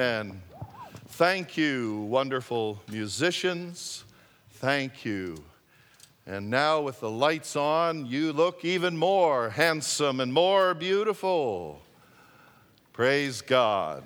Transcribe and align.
And 0.00 0.40
thank 1.08 1.56
you, 1.56 2.02
wonderful 2.02 2.80
musicians. 2.88 4.04
Thank 4.52 5.04
you. 5.04 5.42
And 6.24 6.48
now, 6.48 6.82
with 6.82 7.00
the 7.00 7.10
lights 7.10 7.56
on, 7.56 8.06
you 8.06 8.32
look 8.32 8.64
even 8.64 8.96
more 8.96 9.50
handsome 9.50 10.20
and 10.20 10.32
more 10.32 10.72
beautiful. 10.74 11.82
Praise 12.92 13.40
God. 13.40 14.04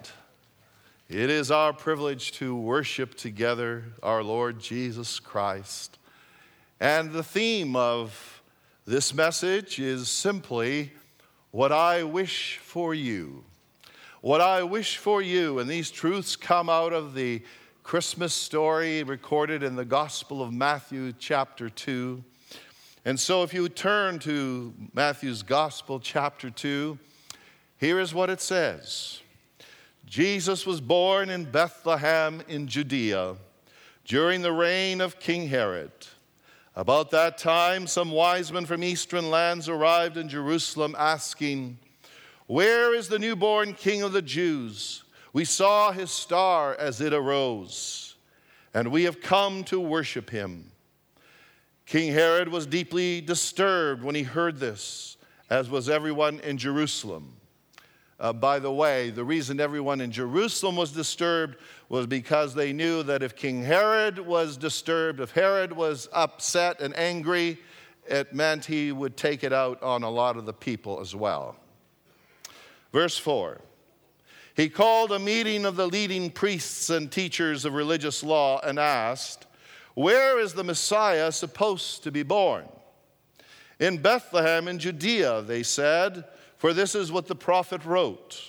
It 1.10 1.28
is 1.28 1.50
our 1.50 1.74
privilege 1.74 2.32
to 2.38 2.56
worship 2.56 3.14
together 3.14 3.84
our 4.02 4.22
Lord 4.22 4.60
Jesus 4.60 5.20
Christ. 5.20 5.98
And 6.80 7.12
the 7.12 7.22
theme 7.22 7.76
of 7.76 8.42
this 8.86 9.12
message 9.12 9.78
is 9.78 10.08
simply 10.08 10.92
what 11.50 11.70
I 11.70 12.02
wish 12.02 12.56
for 12.62 12.94
you. 12.94 13.44
What 14.22 14.40
I 14.40 14.62
wish 14.62 14.98
for 14.98 15.20
you, 15.20 15.58
and 15.58 15.68
these 15.68 15.90
truths 15.90 16.36
come 16.36 16.68
out 16.68 16.92
of 16.92 17.12
the 17.12 17.42
Christmas 17.82 18.32
story 18.32 19.02
recorded 19.02 19.64
in 19.64 19.74
the 19.74 19.84
Gospel 19.84 20.40
of 20.42 20.52
Matthew, 20.52 21.12
chapter 21.18 21.68
2. 21.68 22.22
And 23.04 23.18
so, 23.18 23.42
if 23.42 23.52
you 23.52 23.68
turn 23.68 24.20
to 24.20 24.72
Matthew's 24.94 25.42
Gospel, 25.42 25.98
chapter 25.98 26.50
2, 26.50 26.96
here 27.78 27.98
is 27.98 28.14
what 28.14 28.30
it 28.30 28.40
says 28.40 29.18
Jesus 30.06 30.64
was 30.66 30.80
born 30.80 31.28
in 31.28 31.42
Bethlehem 31.42 32.44
in 32.46 32.68
Judea 32.68 33.34
during 34.04 34.40
the 34.40 34.52
reign 34.52 35.00
of 35.00 35.18
King 35.18 35.48
Herod. 35.48 35.90
About 36.76 37.10
that 37.10 37.38
time, 37.38 37.88
some 37.88 38.12
wise 38.12 38.52
men 38.52 38.66
from 38.66 38.84
eastern 38.84 39.30
lands 39.30 39.68
arrived 39.68 40.16
in 40.16 40.28
Jerusalem 40.28 40.94
asking, 40.96 41.76
where 42.46 42.94
is 42.94 43.08
the 43.08 43.18
newborn 43.18 43.74
king 43.74 44.02
of 44.02 44.12
the 44.12 44.22
Jews? 44.22 45.04
We 45.32 45.44
saw 45.44 45.92
his 45.92 46.10
star 46.10 46.74
as 46.74 47.00
it 47.00 47.14
arose, 47.14 48.16
and 48.74 48.92
we 48.92 49.04
have 49.04 49.20
come 49.20 49.64
to 49.64 49.80
worship 49.80 50.30
him. 50.30 50.70
King 51.86 52.12
Herod 52.12 52.48
was 52.48 52.66
deeply 52.66 53.20
disturbed 53.20 54.02
when 54.02 54.14
he 54.14 54.22
heard 54.22 54.58
this, 54.58 55.16
as 55.50 55.70
was 55.70 55.88
everyone 55.88 56.40
in 56.40 56.58
Jerusalem. 56.58 57.36
Uh, 58.20 58.32
by 58.32 58.58
the 58.58 58.72
way, 58.72 59.10
the 59.10 59.24
reason 59.24 59.58
everyone 59.58 60.00
in 60.00 60.12
Jerusalem 60.12 60.76
was 60.76 60.92
disturbed 60.92 61.56
was 61.88 62.06
because 62.06 62.54
they 62.54 62.72
knew 62.72 63.02
that 63.02 63.22
if 63.22 63.34
King 63.34 63.64
Herod 63.64 64.18
was 64.18 64.56
disturbed, 64.56 65.18
if 65.18 65.32
Herod 65.32 65.72
was 65.72 66.08
upset 66.12 66.80
and 66.80 66.96
angry, 66.96 67.58
it 68.06 68.32
meant 68.32 68.64
he 68.64 68.92
would 68.92 69.16
take 69.16 69.42
it 69.42 69.52
out 69.52 69.82
on 69.82 70.02
a 70.02 70.10
lot 70.10 70.36
of 70.36 70.46
the 70.46 70.52
people 70.52 71.00
as 71.00 71.16
well. 71.16 71.56
Verse 72.92 73.18
4 73.18 73.60
He 74.54 74.68
called 74.68 75.12
a 75.12 75.18
meeting 75.18 75.64
of 75.64 75.76
the 75.76 75.86
leading 75.86 76.30
priests 76.30 76.90
and 76.90 77.10
teachers 77.10 77.64
of 77.64 77.74
religious 77.74 78.22
law 78.22 78.60
and 78.60 78.78
asked, 78.78 79.46
Where 79.94 80.38
is 80.38 80.54
the 80.54 80.64
Messiah 80.64 81.32
supposed 81.32 82.04
to 82.04 82.12
be 82.12 82.22
born? 82.22 82.64
In 83.80 83.98
Bethlehem 83.98 84.68
in 84.68 84.78
Judea, 84.78 85.42
they 85.42 85.62
said, 85.62 86.24
for 86.62 86.72
this 86.72 86.94
is 86.94 87.10
what 87.10 87.26
the 87.26 87.34
prophet 87.34 87.84
wrote. 87.84 88.40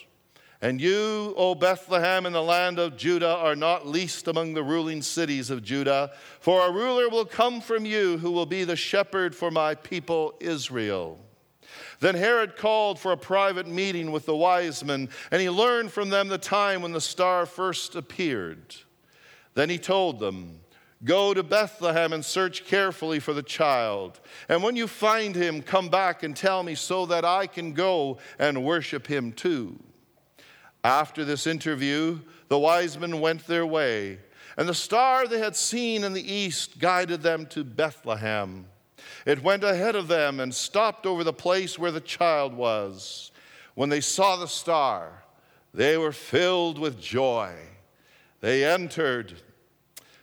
And 0.62 0.80
you, 0.80 1.34
O 1.36 1.56
Bethlehem, 1.56 2.28
in 2.28 2.34
the 2.34 2.44
land 2.44 2.78
of 2.78 2.96
Judah, 2.96 3.36
are 3.38 3.56
not 3.56 3.88
least 3.88 4.28
among 4.28 4.54
the 4.54 4.62
ruling 4.62 5.02
cities 5.02 5.50
of 5.50 5.64
Judah, 5.64 6.12
for 6.40 6.64
a 6.64 6.72
ruler 6.72 7.10
will 7.10 7.26
come 7.26 7.60
from 7.60 7.88
you 7.88 8.20
who 8.20 8.30
will 8.30 8.46
be 8.46 8.66
the 8.66 8.76
shepherd 8.76 9.34
for 9.34 9.50
my 9.50 9.74
people 9.74 10.36
Israel. 10.40 11.18
Then 12.00 12.16
Herod 12.16 12.56
called 12.56 13.00
for 13.00 13.12
a 13.12 13.18
private 13.18 13.68
meeting 13.68 14.12
with 14.12 14.26
the 14.26 14.36
wise 14.36 14.84
men, 14.84 15.10
and 15.32 15.42
he 15.42 15.50
learned 15.50 15.92
from 15.92 16.10
them 16.10 16.28
the 16.28 16.38
time 16.38 16.82
when 16.82 16.94
the 16.94 17.02
star 17.02 17.46
first 17.46 17.96
appeared. 17.96 18.76
Then 19.54 19.70
he 19.70 19.78
told 19.78 20.20
them, 20.20 20.60
Go 21.04 21.34
to 21.34 21.44
Bethlehem 21.44 22.14
and 22.14 22.24
search 22.24 22.66
carefully 22.66 23.20
for 23.20 23.34
the 23.34 23.44
child. 23.44 24.22
And 24.48 24.64
when 24.64 24.78
you 24.78 24.88
find 24.88 25.36
him, 25.36 25.62
come 25.62 25.90
back 25.90 26.24
and 26.24 26.36
tell 26.36 26.64
me 26.64 26.76
so 26.76 27.06
that 27.08 27.26
I 27.26 27.46
can 27.46 27.74
go 27.74 28.20
and 28.40 28.64
worship 28.64 29.08
him 29.08 29.34
too. 29.34 29.78
After 30.84 31.26
this 31.26 31.46
interview, 31.46 32.20
the 32.48 32.60
wise 32.60 32.98
men 32.98 33.20
went 33.20 33.48
their 33.48 33.66
way, 33.66 34.20
and 34.58 34.68
the 34.68 34.74
star 34.74 35.28
they 35.28 35.40
had 35.40 35.56
seen 35.56 36.04
in 36.04 36.14
the 36.14 36.34
east 36.34 36.80
guided 36.80 37.22
them 37.22 37.48
to 37.48 37.64
Bethlehem. 37.64 38.66
It 39.26 39.44
went 39.44 39.64
ahead 39.64 39.96
of 39.96 40.08
them 40.08 40.40
and 40.40 40.54
stopped 40.54 41.06
over 41.06 41.24
the 41.24 41.34
place 41.34 41.80
where 41.80 41.92
the 41.92 42.02
child 42.02 42.54
was. 42.54 43.32
When 43.76 43.90
they 43.90 44.02
saw 44.02 44.36
the 44.36 44.48
star, 44.48 45.24
they 45.74 45.98
were 45.98 46.12
filled 46.12 46.78
with 46.78 47.02
joy. 47.02 47.54
They 48.42 48.66
entered. 48.66 49.42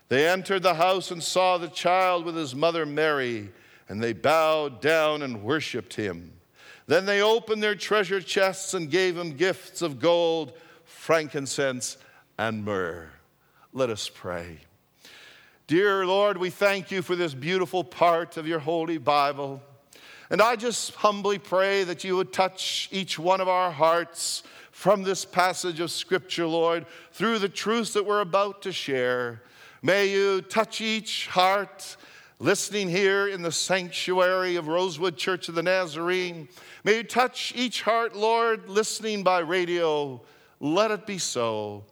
They 0.08 0.28
entered 0.28 0.62
the 0.62 0.74
house 0.74 1.10
and 1.10 1.22
saw 1.22 1.56
the 1.56 1.68
child 1.68 2.24
with 2.24 2.36
his 2.36 2.54
mother 2.54 2.84
Mary, 2.84 3.50
and 3.88 4.02
they 4.02 4.12
bowed 4.12 4.80
down 4.80 5.22
and 5.22 5.42
worshiped 5.42 5.94
him. 5.94 6.32
Then 6.86 7.06
they 7.06 7.22
opened 7.22 7.62
their 7.62 7.76
treasure 7.76 8.20
chests 8.20 8.74
and 8.74 8.90
gave 8.90 9.16
him 9.16 9.36
gifts 9.36 9.80
of 9.80 10.00
gold, 10.00 10.52
frankincense, 10.84 11.96
and 12.36 12.64
myrrh. 12.64 13.08
Let 13.72 13.90
us 13.90 14.10
pray. 14.12 14.58
Dear 15.70 16.04
Lord, 16.04 16.36
we 16.36 16.50
thank 16.50 16.90
you 16.90 17.00
for 17.00 17.14
this 17.14 17.32
beautiful 17.32 17.84
part 17.84 18.36
of 18.36 18.44
your 18.44 18.58
holy 18.58 18.98
Bible. 18.98 19.62
And 20.28 20.42
I 20.42 20.56
just 20.56 20.96
humbly 20.96 21.38
pray 21.38 21.84
that 21.84 22.02
you 22.02 22.16
would 22.16 22.32
touch 22.32 22.88
each 22.90 23.20
one 23.20 23.40
of 23.40 23.46
our 23.46 23.70
hearts 23.70 24.42
from 24.72 25.04
this 25.04 25.24
passage 25.24 25.78
of 25.78 25.92
Scripture, 25.92 26.48
Lord, 26.48 26.86
through 27.12 27.38
the 27.38 27.48
truths 27.48 27.92
that 27.92 28.04
we're 28.04 28.20
about 28.20 28.62
to 28.62 28.72
share. 28.72 29.42
May 29.80 30.10
you 30.10 30.42
touch 30.42 30.80
each 30.80 31.28
heart 31.28 31.96
listening 32.40 32.88
here 32.88 33.28
in 33.28 33.40
the 33.40 33.52
sanctuary 33.52 34.56
of 34.56 34.66
Rosewood 34.66 35.16
Church 35.16 35.48
of 35.48 35.54
the 35.54 35.62
Nazarene. 35.62 36.48
May 36.82 36.96
you 36.96 37.04
touch 37.04 37.52
each 37.54 37.82
heart, 37.82 38.16
Lord, 38.16 38.68
listening 38.68 39.22
by 39.22 39.38
radio. 39.38 40.20
Let 40.58 40.90
it 40.90 41.06
be 41.06 41.18
so. 41.18 41.84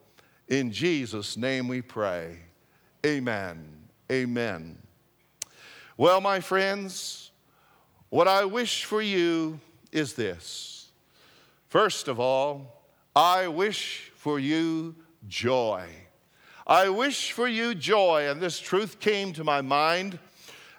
In 0.49 0.69
Jesus' 0.69 1.37
name 1.37 1.69
we 1.69 1.81
pray. 1.81 2.39
Amen. 3.05 3.65
Amen. 4.11 4.77
Well, 5.97 6.21
my 6.21 6.39
friends, 6.39 7.31
what 8.09 8.27
I 8.27 8.45
wish 8.45 8.85
for 8.85 9.01
you 9.01 9.59
is 9.91 10.13
this. 10.13 10.91
First 11.67 12.07
of 12.07 12.19
all, 12.19 12.83
I 13.15 13.47
wish 13.47 14.11
for 14.15 14.39
you 14.39 14.95
joy. 15.27 15.85
I 16.65 16.89
wish 16.89 17.31
for 17.31 17.47
you 17.47 17.75
joy. 17.75 18.29
And 18.29 18.41
this 18.41 18.59
truth 18.59 18.99
came 18.99 19.33
to 19.33 19.43
my 19.43 19.61
mind 19.61 20.19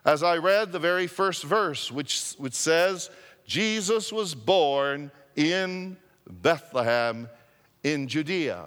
as 0.04 0.22
I 0.22 0.36
read 0.36 0.72
the 0.72 0.78
very 0.78 1.06
first 1.06 1.44
verse, 1.44 1.90
which, 1.90 2.32
which 2.38 2.54
says, 2.54 3.10
Jesus 3.46 4.12
was 4.12 4.34
born 4.34 5.10
in 5.36 5.96
Bethlehem 6.28 7.28
in 7.82 8.08
Judea. 8.08 8.66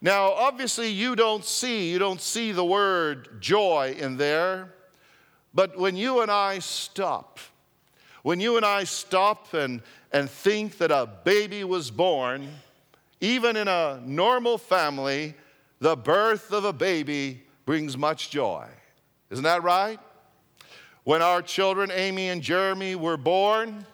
Now, 0.00 0.32
obviously, 0.32 0.88
you 0.90 1.16
don't 1.16 1.44
see, 1.44 1.90
you 1.90 1.98
don't 1.98 2.20
see 2.20 2.52
the 2.52 2.64
word 2.64 3.40
joy 3.40 3.96
in 3.98 4.16
there, 4.16 4.74
but 5.54 5.78
when 5.78 5.96
you 5.96 6.20
and 6.20 6.30
I 6.30 6.58
stop, 6.58 7.38
when 8.22 8.40
you 8.40 8.56
and 8.56 8.66
I 8.66 8.84
stop 8.84 9.54
and, 9.54 9.82
and 10.12 10.28
think 10.28 10.78
that 10.78 10.90
a 10.90 11.08
baby 11.24 11.64
was 11.64 11.90
born, 11.90 12.48
even 13.20 13.56
in 13.56 13.68
a 13.68 14.02
normal 14.04 14.58
family, 14.58 15.34
the 15.78 15.96
birth 15.96 16.52
of 16.52 16.64
a 16.64 16.72
baby 16.72 17.42
brings 17.64 17.96
much 17.96 18.30
joy. 18.30 18.66
Isn't 19.30 19.44
that 19.44 19.62
right? 19.62 20.00
When 21.04 21.22
our 21.22 21.42
children, 21.42 21.90
Amy 21.90 22.28
and 22.28 22.42
Jeremy, 22.42 22.94
were 22.94 23.16
born, 23.16 23.86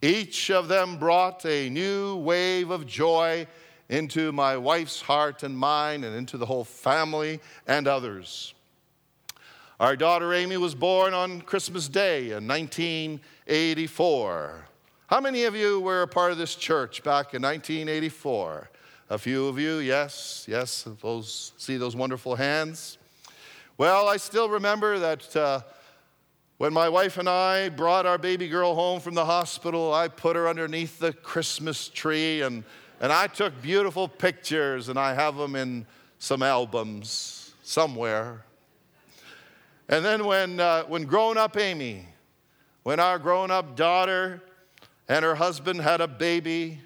each 0.00 0.50
of 0.50 0.68
them 0.68 0.98
brought 0.98 1.44
a 1.44 1.68
new 1.68 2.16
wave 2.16 2.70
of 2.70 2.86
joy 2.86 3.46
into 3.88 4.32
my 4.32 4.56
wife's 4.56 5.00
heart 5.00 5.42
and 5.42 5.56
mine 5.56 6.04
and 6.04 6.14
into 6.14 6.36
the 6.36 6.46
whole 6.46 6.64
family 6.64 7.40
and 7.66 7.88
others. 7.88 8.54
Our 9.80 9.96
daughter 9.96 10.34
Amy 10.34 10.56
was 10.56 10.74
born 10.74 11.14
on 11.14 11.40
Christmas 11.40 11.88
Day 11.88 12.32
in 12.32 12.48
1984. 12.48 14.66
How 15.06 15.20
many 15.20 15.44
of 15.44 15.54
you 15.54 15.80
were 15.80 16.02
a 16.02 16.08
part 16.08 16.32
of 16.32 16.38
this 16.38 16.54
church 16.54 17.02
back 17.02 17.32
in 17.32 17.42
1984? 17.42 18.70
A 19.10 19.16
few 19.16 19.46
of 19.46 19.58
you, 19.58 19.78
yes, 19.78 20.44
yes, 20.48 20.86
those, 21.00 21.52
see 21.56 21.78
those 21.78 21.96
wonderful 21.96 22.36
hands. 22.36 22.98
Well, 23.78 24.08
I 24.08 24.18
still 24.18 24.50
remember 24.50 24.98
that 24.98 25.36
uh, 25.36 25.60
when 26.58 26.72
my 26.72 26.88
wife 26.88 27.16
and 27.16 27.28
I 27.28 27.68
brought 27.68 28.04
our 28.04 28.18
baby 28.18 28.48
girl 28.48 28.74
home 28.74 29.00
from 29.00 29.14
the 29.14 29.24
hospital, 29.24 29.94
I 29.94 30.08
put 30.08 30.34
her 30.34 30.48
underneath 30.48 30.98
the 30.98 31.12
Christmas 31.12 31.88
tree 31.88 32.42
and 32.42 32.64
and 33.00 33.12
I 33.12 33.28
took 33.28 33.60
beautiful 33.62 34.08
pictures 34.08 34.88
and 34.88 34.98
I 34.98 35.14
have 35.14 35.36
them 35.36 35.54
in 35.54 35.86
some 36.18 36.42
albums 36.42 37.52
somewhere. 37.62 38.44
And 39.88 40.04
then 40.04 40.24
when, 40.24 40.60
uh, 40.60 40.82
when 40.84 41.04
grown 41.04 41.38
up 41.38 41.56
Amy, 41.56 42.06
when 42.82 43.00
our 43.00 43.18
grown 43.18 43.50
up 43.50 43.76
daughter 43.76 44.42
and 45.08 45.24
her 45.24 45.34
husband 45.34 45.80
had 45.80 46.00
a 46.00 46.08
baby, 46.08 46.80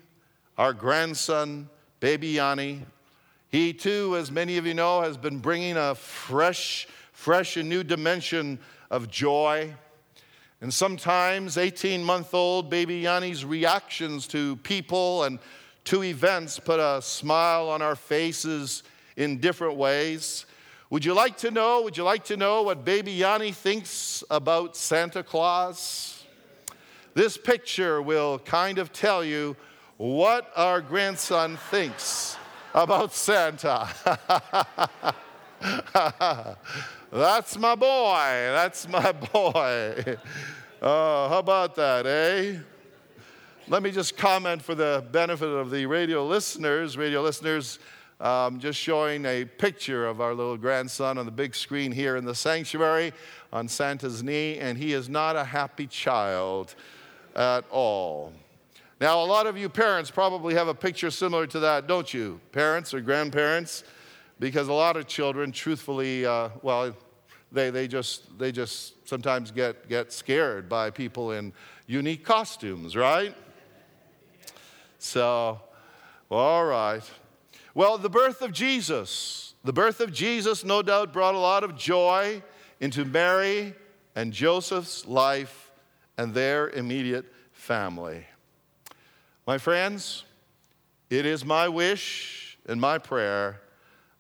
our 0.59 0.73
grandson, 0.73 1.69
baby 2.01 2.29
Yanni, 2.29 2.83
He 3.49 3.73
too, 3.73 4.17
as 4.17 4.31
many 4.31 4.57
of 4.59 4.67
you 4.67 4.75
know, 4.75 5.03
has 5.03 5.17
been 5.17 5.39
bringing 5.39 5.77
a 5.77 5.95
fresh, 5.95 6.87
fresh 7.13 7.57
and 7.57 7.69
new 7.69 7.83
dimension 7.83 8.59
of 8.91 9.11
joy. 9.11 9.75
And 10.61 10.73
sometimes 10.73 11.59
18 11.59 12.05
month 12.05 12.35
old 12.35 12.71
baby 12.71 13.01
Yanni's 13.01 13.45
reactions 13.45 14.27
to 14.29 14.57
people 14.57 15.25
and 15.25 15.39
to 15.85 16.05
events 16.05 16.59
put 16.59 16.81
a 16.81 17.03
smile 17.03 17.69
on 17.69 17.83
our 17.83 17.97
faces 17.97 18.83
in 19.17 19.39
different 19.39 19.77
ways. 19.77 20.47
Would 20.91 21.05
you 21.05 21.15
like 21.15 21.37
to 21.39 21.51
know? 21.51 21.83
Would 21.83 21.97
you 21.97 22.05
like 22.05 22.25
to 22.25 22.37
know 22.37 22.63
what 22.63 22.85
baby 22.85 23.13
Yanni 23.13 23.53
thinks 23.53 24.23
about 24.31 24.77
Santa 24.77 25.23
Claus? 25.23 26.25
This 27.15 27.37
picture 27.37 28.01
will 28.01 28.39
kind 28.39 28.79
of 28.79 28.93
tell 28.93 29.25
you 29.25 29.57
what 29.97 30.51
our 30.57 30.81
grandson 30.81 31.59
thinks 31.71 32.37
about 32.75 33.15
Santa. 33.15 33.89
That's 37.11 37.59
my 37.59 37.75
boy. 37.75 38.17
That's 38.17 38.89
my 38.89 39.13
boy. 39.33 40.17
Uh, 40.81 41.29
how 41.29 41.39
about 41.39 41.75
that, 41.77 42.07
eh? 42.07 42.59
Let 43.73 43.83
me 43.83 43.91
just 43.91 44.19
comment 44.19 44.61
for 44.61 44.75
the 44.75 45.03
benefit 45.13 45.49
of 45.49 45.71
the 45.71 45.87
radio 45.87 46.27
listeners. 46.27 46.99
Radio 46.99 47.23
listeners, 47.23 47.79
um, 48.21 48.61
just 48.61 48.79
showing 48.79 49.25
a 49.25 49.47
picture 49.47 50.07
of 50.07 50.21
our 50.21 50.35
little 50.35 50.59
grandson 50.59 51.17
on 51.17 51.25
the 51.25 51.33
big 51.33 51.55
screen 51.55 51.91
here 51.91 52.19
in 52.19 52.27
the 52.27 52.35
sanctuary 52.35 53.15
on 53.51 53.69
Santa's 53.69 54.23
knee, 54.23 54.59
and 54.59 54.77
he 54.77 54.93
is 54.93 55.09
not 55.09 55.37
a 55.37 55.45
happy 55.45 55.87
child 55.87 56.75
at 57.35 57.65
all. 57.71 58.35
Now, 59.01 59.23
a 59.23 59.25
lot 59.25 59.47
of 59.47 59.57
you 59.57 59.71
parents 59.71 60.11
probably 60.11 60.53
have 60.53 60.69
a 60.69 60.75
picture 60.75 61.11
similar 61.11 61.47
to 61.47 61.61
that, 61.61 61.87
don't 61.87 62.13
you? 62.13 62.43
Parents 62.53 62.93
or 62.93 63.01
grandparents? 63.01 63.85
Because 64.39 64.69
a 64.69 64.75
lot 64.75 64.99
of 64.99 65.07
children, 65.07 65.51
truthfully, 65.51 66.27
uh, 66.27 66.51
well, 66.61 66.95
they, 67.51 67.71
they, 67.71 67.89
just, 67.89 68.39
they 68.39 68.53
just 68.53 69.09
sometimes 69.09 69.51
get, 69.51 69.89
get 69.89 70.13
scared 70.13 70.69
by 70.69 70.91
people 70.91 71.33
in 71.33 71.55
unique 71.87 72.23
costumes, 72.23 72.95
right? 72.95 73.35
So, 75.03 75.61
all 76.31 76.65
right. 76.65 77.03
Well, 77.75 77.99
the 77.99 78.09
birth 78.09 78.41
of 78.41 78.53
Jesus, 78.53 79.55
the 79.65 79.73
birth 79.73 79.99
of 79.99 80.13
Jesus 80.13 80.65
no 80.65 80.81
doubt 80.81 81.13
brought 81.13 81.35
a 81.35 81.39
lot 81.39 81.65
of 81.65 81.77
joy 81.77 82.41
into 82.79 83.05
Mary 83.05 83.75
and 84.15 84.33
Joseph's 84.33 85.05
life 85.05 85.73
and 86.17 86.33
their 86.33 86.71
immediate 86.71 87.27
family. 87.51 88.25
My 89.45 89.59
friends, 89.59 90.23
it 91.11 91.27
is 91.27 91.45
my 91.45 91.67
wish 91.67 92.57
and 92.67 92.81
my 92.81 92.99
prayer 92.99 93.61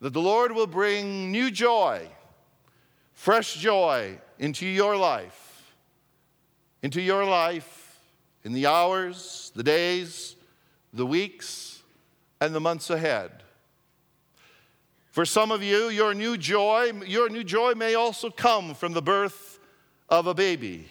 that 0.00 0.12
the 0.12 0.20
Lord 0.20 0.50
will 0.50 0.66
bring 0.66 1.30
new 1.30 1.52
joy, 1.52 2.08
fresh 3.12 3.54
joy 3.54 4.18
into 4.40 4.66
your 4.66 4.96
life, 4.96 5.76
into 6.82 7.00
your 7.00 7.24
life 7.24 8.00
in 8.42 8.52
the 8.52 8.66
hours, 8.66 9.52
the 9.54 9.62
days, 9.62 10.34
the 10.92 11.06
weeks, 11.06 11.82
and 12.40 12.54
the 12.54 12.60
months 12.60 12.90
ahead. 12.90 13.30
For 15.10 15.24
some 15.24 15.52
of 15.52 15.62
you, 15.62 15.88
your 15.88 16.14
new 16.14 16.36
joy, 16.36 16.92
your 17.06 17.28
new 17.28 17.44
joy 17.44 17.74
may 17.74 17.94
also 17.94 18.30
come 18.30 18.74
from 18.74 18.92
the 18.92 19.02
birth 19.02 19.60
of 20.08 20.26
a 20.26 20.34
baby. 20.34 20.88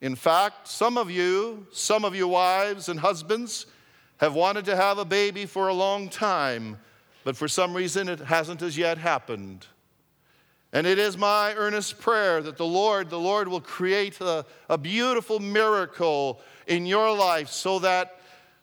In 0.00 0.14
fact, 0.14 0.68
some 0.68 0.96
of 0.96 1.10
you, 1.10 1.66
some 1.72 2.04
of 2.04 2.14
you 2.14 2.28
wives 2.28 2.88
and 2.88 3.00
husbands, 3.00 3.66
have 4.18 4.34
wanted 4.34 4.64
to 4.66 4.76
have 4.76 4.98
a 4.98 5.04
baby 5.04 5.46
for 5.46 5.68
a 5.68 5.74
long 5.74 6.08
time, 6.08 6.78
but 7.24 7.36
for 7.36 7.48
some 7.48 7.74
reason 7.74 8.08
it 8.08 8.20
hasn't 8.20 8.62
as 8.62 8.76
yet 8.76 8.98
happened. 8.98 9.66
And 10.72 10.86
it 10.86 10.98
is 10.98 11.16
my 11.16 11.54
earnest 11.54 11.98
prayer 11.98 12.42
that 12.42 12.58
the 12.58 12.66
Lord, 12.66 13.08
the 13.08 13.18
Lord 13.18 13.48
will 13.48 13.60
create 13.60 14.20
a, 14.20 14.44
a 14.68 14.76
beautiful 14.76 15.40
miracle 15.40 16.40
in 16.66 16.84
your 16.84 17.16
life 17.16 17.48
so 17.48 17.78
that, 17.78 18.17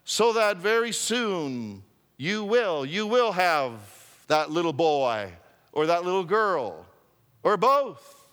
so 0.05 0.33
that 0.33 0.57
very 0.57 0.91
soon 0.91 1.83
you 2.15 2.43
will, 2.43 2.85
you 2.85 3.07
will 3.07 3.31
have 3.31 3.71
that 4.27 4.51
little 4.51 4.73
boy 4.73 5.31
or 5.73 5.87
that 5.87 6.05
little 6.05 6.23
girl 6.23 6.85
or 7.43 7.57
both. 7.57 8.27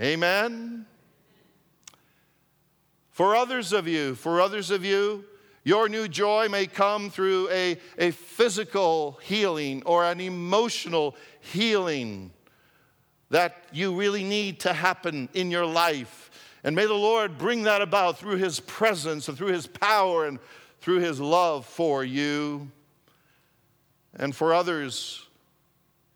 Amen. 0.00 0.86
For 3.10 3.34
others 3.34 3.72
of 3.72 3.88
you, 3.88 4.14
for 4.14 4.40
others 4.40 4.70
of 4.70 4.84
you, 4.84 5.24
your 5.64 5.88
new 5.88 6.08
joy 6.08 6.48
may 6.48 6.66
come 6.66 7.08
through 7.08 7.48
a, 7.50 7.78
a 7.98 8.10
physical 8.10 9.18
healing 9.22 9.82
or 9.86 10.04
an 10.04 10.20
emotional 10.20 11.16
healing 11.40 12.32
that 13.30 13.64
you 13.72 13.94
really 13.94 14.24
need 14.24 14.60
to 14.60 14.72
happen 14.72 15.28
in 15.34 15.50
your 15.50 15.64
life. 15.64 16.21
And 16.64 16.76
may 16.76 16.86
the 16.86 16.94
Lord 16.94 17.38
bring 17.38 17.62
that 17.62 17.82
about 17.82 18.18
through 18.18 18.36
His 18.36 18.60
presence 18.60 19.28
and 19.28 19.36
through 19.36 19.52
His 19.52 19.66
power 19.66 20.26
and 20.26 20.38
through 20.80 21.00
His 21.00 21.20
love 21.20 21.66
for 21.66 22.04
you. 22.04 22.70
And 24.14 24.34
for 24.34 24.54
others, 24.54 25.26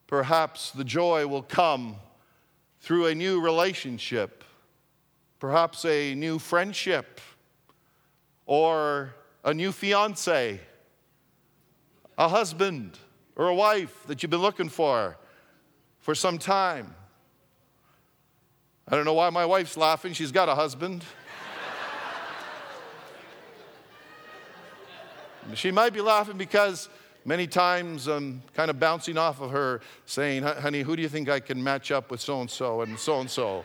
perhaps 0.07 0.71
the 0.71 0.85
joy 0.85 1.27
will 1.27 1.43
come 1.43 1.97
through 2.81 3.07
a 3.07 3.15
new 3.15 3.41
relationship 3.41 4.45
perhaps 5.39 5.85
a 5.85 6.15
new 6.15 6.39
friendship 6.39 7.21
or 8.47 9.15
a 9.45 9.53
new 9.53 9.73
fiance, 9.73 10.61
a 12.19 12.29
husband 12.29 12.99
or 13.37 13.49
a 13.49 13.55
wife 13.55 14.05
that 14.07 14.23
you've 14.23 14.31
been 14.31 14.41
looking 14.41 14.69
for 14.69 15.17
for 16.01 16.15
some 16.15 16.39
time. 16.39 16.95
I 18.88 18.94
don't 18.94 19.05
know 19.05 19.15
why 19.15 19.31
my 19.31 19.44
wife's 19.44 19.77
laughing. 19.77 20.12
She's 20.12 20.31
got 20.31 20.49
a 20.49 20.55
husband. 20.55 21.05
she 25.55 25.73
might 25.73 25.93
be 25.93 26.00
laughing 26.00 26.37
because 26.37 26.88
many 27.25 27.49
times 27.49 28.06
I'm 28.06 28.44
kind 28.55 28.71
of 28.71 28.79
bouncing 28.79 29.19
off 29.19 29.41
of 29.41 29.50
her 29.50 29.81
saying, 30.05 30.44
honey, 30.44 30.83
who 30.83 30.94
do 30.94 31.03
you 31.03 31.09
think 31.09 31.29
I 31.29 31.41
can 31.41 31.61
match 31.61 31.91
up 31.91 32.12
with 32.12 32.21
so 32.21 32.41
and 32.41 32.49
so 32.49 32.83
and 32.83 32.97
so 32.97 33.19
and 33.19 33.29
so? 33.29 33.65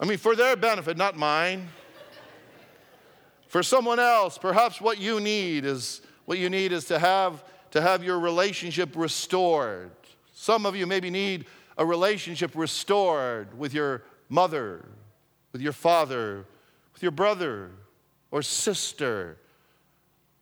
I 0.00 0.06
mean, 0.06 0.18
for 0.18 0.34
their 0.34 0.56
benefit, 0.56 0.96
not 0.96 1.16
mine. 1.16 1.68
For 3.46 3.62
someone 3.62 4.00
else, 4.00 4.36
perhaps 4.36 4.80
what 4.80 4.98
you 4.98 5.20
need 5.20 5.64
is 5.64 6.00
what 6.24 6.38
you 6.38 6.50
need 6.50 6.72
is 6.72 6.86
to 6.86 6.98
have 6.98 7.44
to 7.70 7.80
have 7.80 8.02
your 8.02 8.18
relationship 8.18 8.96
restored. 8.96 9.90
Some 10.32 10.66
of 10.66 10.74
you 10.74 10.86
maybe 10.86 11.08
need 11.08 11.46
a 11.78 11.86
relationship 11.86 12.50
restored 12.54 13.56
with 13.56 13.72
your 13.72 14.02
mother, 14.28 14.84
with 15.52 15.62
your 15.62 15.72
father, 15.72 16.44
with 16.92 17.02
your 17.02 17.12
brother 17.12 17.70
or 18.30 18.42
sister, 18.42 19.38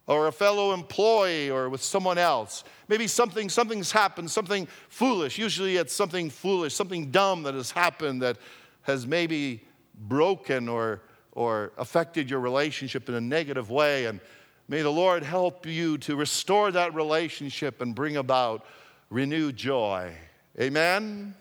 or 0.07 0.29
a 0.29 0.33
fellow 0.33 0.73
employee 0.73 1.51
or 1.51 1.69
with 1.69 1.83
someone 1.83 2.17
else. 2.17 2.65
Maybe 2.89 3.07
something 3.07 3.49
something's 3.49 3.93
happened, 3.93 4.31
something 4.31 4.67
foolish. 4.89 5.37
Usually 5.37 5.77
it's 5.77 5.95
something 5.95 6.31
foolish, 6.31 6.75
something 6.75 7.11
dumb 7.11 7.43
that 7.43 7.55
has 7.55 7.71
happened 7.71 8.23
that 8.23 8.39
has 8.83 9.07
maybe 9.07 9.63
broken 9.95 10.69
or, 10.69 11.03
or 11.33 11.73
affected 11.77 12.31
your 12.31 12.41
relationship 12.41 13.09
in 13.09 13.15
a 13.17 13.21
negative 13.21 13.69
way. 13.69 14.07
And 14.07 14.21
may 14.69 14.83
the 14.83 14.93
Lord 14.93 15.23
help 15.23 15.67
you 15.67 15.99
to 15.99 16.17
restore 16.17 16.71
that 16.71 16.95
relationship 16.95 17.81
and 17.81 17.95
bring 17.95 18.17
about 18.17 18.65
renewed 19.11 19.57
joy. 19.57 20.17
Amen? 20.61 21.35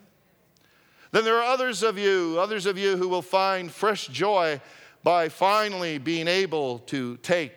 Then 1.12 1.24
there 1.24 1.38
are 1.38 1.44
others 1.44 1.84
of 1.84 1.98
you, 1.98 2.38
others 2.40 2.66
of 2.66 2.78
you 2.78 2.98
who 2.98 3.08
will 3.08 3.22
find 3.22 3.72
fresh 3.72 4.08
joy 4.08 4.60
by 5.04 5.30
finally 5.30 5.98
being 5.98 6.28
able 6.28 6.80
to 6.80 7.16
take 7.18 7.54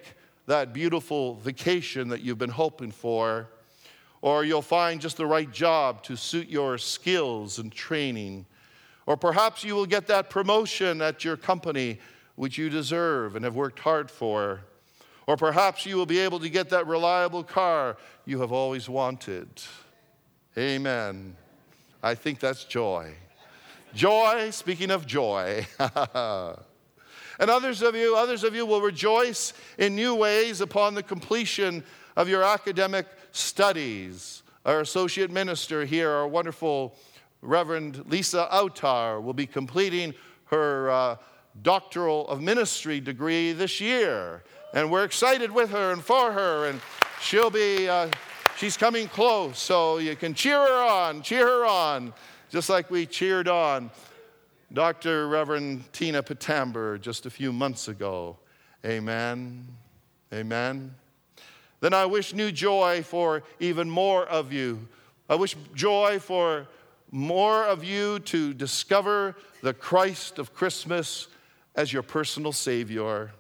that 0.47 0.73
beautiful 0.73 1.35
vacation 1.37 2.09
that 2.09 2.21
you've 2.21 2.39
been 2.39 2.51
hoping 2.51 2.93
for. 2.93 3.49
Or 4.23 4.45
you'll 4.45 4.63
find 4.63 5.01
just 5.01 5.17
the 5.17 5.27
right 5.27 5.51
job 5.51 6.03
to 6.05 6.17
suit 6.17 6.49
your 6.49 6.79
skills 6.79 7.59
and 7.59 7.73
training. 7.73 8.47
Or 9.07 9.17
perhaps 9.17 9.65
you 9.65 9.75
will 9.75 9.87
get 9.87 10.07
that 10.09 10.31
promotion 10.31 11.03
at 11.03 11.25
your 11.25 11.37
company 11.37 11.99
which 12.37 12.59
you 12.59 12.69
deserve 12.69 13.35
and 13.35 13.45
have 13.45 13.57
worked 13.57 13.81
hard 13.81 14.11
for. 14.11 14.61
Or 15.27 15.37
perhaps 15.37 15.85
you 15.85 15.97
will 15.97 16.07
be 16.07 16.19
able 16.21 16.39
to 16.41 16.49
get 16.49 16.71
that 16.71 16.87
reliable 16.87 17.43
car 17.43 17.97
you 18.25 18.41
have 18.41 18.53
always 18.53 18.89
wanted. 18.89 19.49
Amen. 20.57 21.37
I 22.03 22.15
think 22.15 22.39
that's 22.39 22.65
joy. 22.65 23.15
Joy, 23.95 24.51
speaking 24.51 24.91
of 24.91 25.07
joy. 25.07 25.67
and 25.79 27.51
others 27.51 27.83
of 27.83 27.97
you, 27.97 28.17
others 28.17 28.45
of 28.45 28.55
you 28.55 28.67
will 28.67 28.81
rejoice 28.81 29.53
in 29.79 29.97
new 29.97 30.15
ways 30.15 30.61
upon 30.61 30.95
the 30.95 31.03
completion 31.03 31.83
of 32.17 32.29
your 32.29 32.43
academic 32.43 33.07
studies. 33.33 34.43
Our 34.65 34.81
associate 34.81 35.31
minister 35.31 35.85
here, 35.85 36.11
our 36.11 36.29
wonderful 36.29 36.95
Reverend 37.43 38.05
Lisa 38.07 38.49
Autar 38.53 39.23
will 39.23 39.33
be 39.33 39.47
completing 39.47 40.15
her 40.47 40.91
uh, 40.91 41.17
doctoral 41.63 42.29
of 42.29 42.41
ministry 42.41 43.01
degree 43.01 43.53
this 43.53 43.81
year. 43.81 44.43
And 44.75 44.91
we're 44.91 45.05
excited 45.05 45.51
with 45.51 45.71
her 45.71 45.93
and 45.93 46.03
for 46.03 46.33
her, 46.33 46.67
and 46.67 46.81
she'll 47.21 47.51
be, 47.51 47.89
uh, 47.89 48.11
she's 48.59 48.77
coming 48.77 49.07
close, 49.07 49.59
so 49.59 49.99
you 49.99 50.17
can 50.17 50.35
cheer 50.35 50.59
her 50.59 50.83
on, 50.83 51.23
cheer 51.23 51.47
her 51.47 51.65
on, 51.65 52.13
just 52.51 52.69
like 52.69 52.91
we 52.91 53.07
cheered 53.07 53.47
on 53.47 53.91
Dr. 54.73 55.29
Reverend 55.29 55.91
Tina 55.93 56.23
Patamber 56.23 57.01
just 57.01 57.25
a 57.25 57.31
few 57.31 57.53
months 57.53 57.89
ago. 57.89 58.37
Amen. 58.85 59.67
Amen. 60.33 60.95
Then 61.81 61.95
I 61.95 62.07
wish 62.07 62.35
new 62.35 62.51
joy 62.51 63.03
for 63.03 63.45
even 63.61 63.89
more 63.89 64.27
of 64.27 64.53
you. 64.53 64.89
I 65.29 65.37
wish 65.37 65.55
joy 65.75 66.19
for 66.19 66.67
more 67.13 67.65
of 67.65 67.85
you 67.85 68.19
to 68.21 68.53
discover 68.53 69.37
the 69.63 69.73
Christ 69.73 70.39
of 70.39 70.53
Christmas 70.53 71.29
as 71.77 71.93
your 71.93 72.03
personal 72.03 72.53
Savior. 72.53 73.31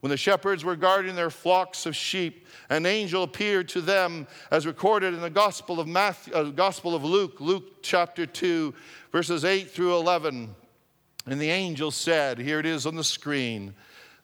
When 0.00 0.10
the 0.10 0.16
shepherds 0.16 0.64
were 0.64 0.76
guarding 0.76 1.14
their 1.14 1.30
flocks 1.30 1.84
of 1.84 1.94
sheep, 1.94 2.46
an 2.70 2.86
angel 2.86 3.22
appeared 3.22 3.68
to 3.70 3.82
them, 3.82 4.26
as 4.50 4.66
recorded 4.66 5.12
in 5.12 5.20
the 5.20 5.30
Gospel 5.30 5.78
of, 5.78 5.86
Matthew, 5.86 6.32
uh, 6.32 6.44
Gospel 6.44 6.94
of 6.94 7.04
Luke, 7.04 7.38
Luke 7.38 7.82
chapter 7.82 8.24
2, 8.24 8.74
verses 9.12 9.44
8 9.44 9.70
through 9.70 9.96
11. 9.96 10.54
And 11.26 11.40
the 11.40 11.50
angel 11.50 11.90
said, 11.90 12.38
Here 12.38 12.58
it 12.58 12.66
is 12.66 12.86
on 12.86 12.96
the 12.96 13.04
screen. 13.04 13.74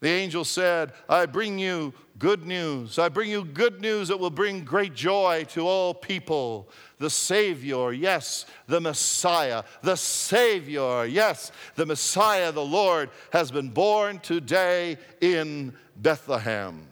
The 0.00 0.08
angel 0.08 0.44
said, 0.44 0.92
I 1.08 1.26
bring 1.26 1.58
you 1.58 1.92
good 2.18 2.46
news. 2.46 2.98
I 2.98 3.08
bring 3.08 3.30
you 3.30 3.44
good 3.44 3.80
news 3.80 4.08
that 4.08 4.18
will 4.18 4.30
bring 4.30 4.64
great 4.64 4.94
joy 4.94 5.44
to 5.50 5.66
all 5.66 5.92
people. 5.92 6.68
The 6.98 7.10
Savior, 7.10 7.92
yes, 7.92 8.46
the 8.66 8.80
Messiah, 8.80 9.64
the 9.82 9.96
Savior, 9.96 11.04
yes, 11.04 11.52
the 11.74 11.86
Messiah, 11.86 12.52
the 12.52 12.64
Lord, 12.64 13.10
has 13.32 13.50
been 13.50 13.68
born 13.68 14.18
today 14.20 14.96
in 15.20 15.74
Bethlehem. 15.96 16.86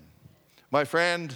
My 0.70 0.84
friend, 0.84 1.34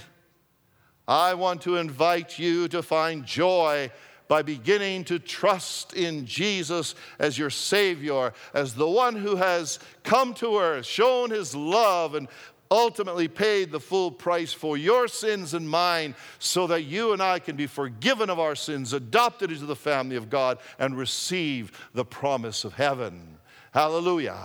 I 1.07 1.35
want 1.35 1.63
to 1.63 1.77
invite 1.77 2.39
you 2.39 2.69
to 2.69 2.83
find 2.83 3.25
joy 3.25 3.91
by 4.29 4.43
beginning 4.43 5.05
to 5.05 5.19
trust 5.19 5.95
in 5.95 6.27
Jesus 6.27 6.95
as 7.19 7.39
your 7.39 7.49
Savior, 7.49 8.35
as 8.53 8.75
the 8.75 8.89
one 8.89 9.17
who 9.17 9.37
has 9.37 9.79
come 10.03 10.35
to 10.35 10.59
earth, 10.59 10.85
shown 10.85 11.31
his 11.31 11.55
love, 11.55 12.15
and 12.15 12.29
ultimately 12.71 13.29
paid 13.29 13.71
the 13.71 13.81
full 13.81 14.11
price 14.11 14.53
for 14.53 14.77
your 14.77 15.09
sins 15.09 15.55
and 15.55 15.69
mine 15.69 16.15
so 16.39 16.67
that 16.67 16.83
you 16.83 17.13
and 17.13 17.23
I 17.23 17.39
can 17.39 17.57
be 17.57 17.67
forgiven 17.67 18.31
of 18.31 18.39
our 18.39 18.55
sins, 18.55 18.93
adopted 18.93 19.51
into 19.51 19.67
the 19.67 19.77
family 19.77 20.17
of 20.17 20.31
God, 20.31 20.59
and 20.79 20.97
receive 20.97 21.73
the 21.95 22.05
promise 22.05 22.65
of 22.65 22.75
heaven. 22.75 23.39
Hallelujah. 23.73 24.39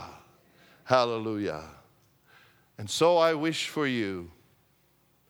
Hallelujah. 0.85 1.63
And 2.77 2.89
so 2.89 3.17
I 3.17 3.33
wish 3.33 3.67
for 3.69 3.87
you 3.87 4.31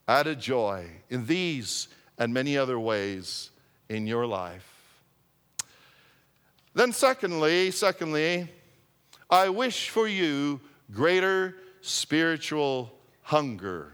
added 0.08 0.40
joy 0.40 0.88
in 1.10 1.26
these 1.26 1.88
and 2.18 2.34
many 2.34 2.58
other 2.58 2.80
ways 2.80 3.50
in 3.90 4.08
your 4.08 4.26
life. 4.26 4.70
Then, 6.74 6.92
secondly, 6.92 7.72
secondly, 7.72 8.50
I 9.30 9.50
wish 9.50 9.90
for 9.90 10.08
you 10.08 10.60
greater 10.92 11.56
spiritual 11.84 12.90
hunger. 13.24 13.92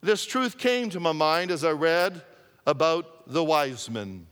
This 0.00 0.26
truth 0.26 0.58
came 0.58 0.90
to 0.90 0.98
my 0.98 1.12
mind 1.12 1.52
as 1.52 1.62
I 1.62 1.70
read 1.70 2.20
about 2.66 3.32
the 3.32 3.44
wise 3.44 3.88
men. 3.88 4.26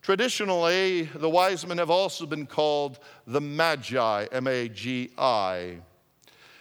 Traditionally, 0.00 1.02
the 1.02 1.28
wise 1.28 1.66
men 1.66 1.78
have 1.78 1.90
also 1.90 2.24
been 2.24 2.46
called 2.46 3.00
the 3.26 3.40
Magi, 3.40 4.26
M 4.30 4.46
A 4.46 4.68
G 4.68 5.10
I. 5.18 5.78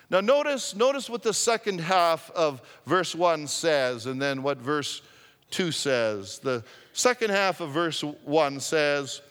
Now, 0.10 0.22
notice, 0.22 0.76
notice 0.76 1.08
what 1.08 1.22
the 1.22 1.34
second 1.34 1.80
half 1.80 2.32
of 2.32 2.62
verse 2.88 3.14
1 3.14 3.46
says, 3.46 4.08
and 4.08 4.20
then 4.20 4.42
what 4.42 4.58
verse 4.58 5.04
2 5.52 5.72
says. 5.72 6.40
The 6.40 6.64
second 6.94 7.30
half 7.30 7.62
of 7.62 7.70
verse 7.70 8.04
1 8.04 8.60
says, 8.60 9.22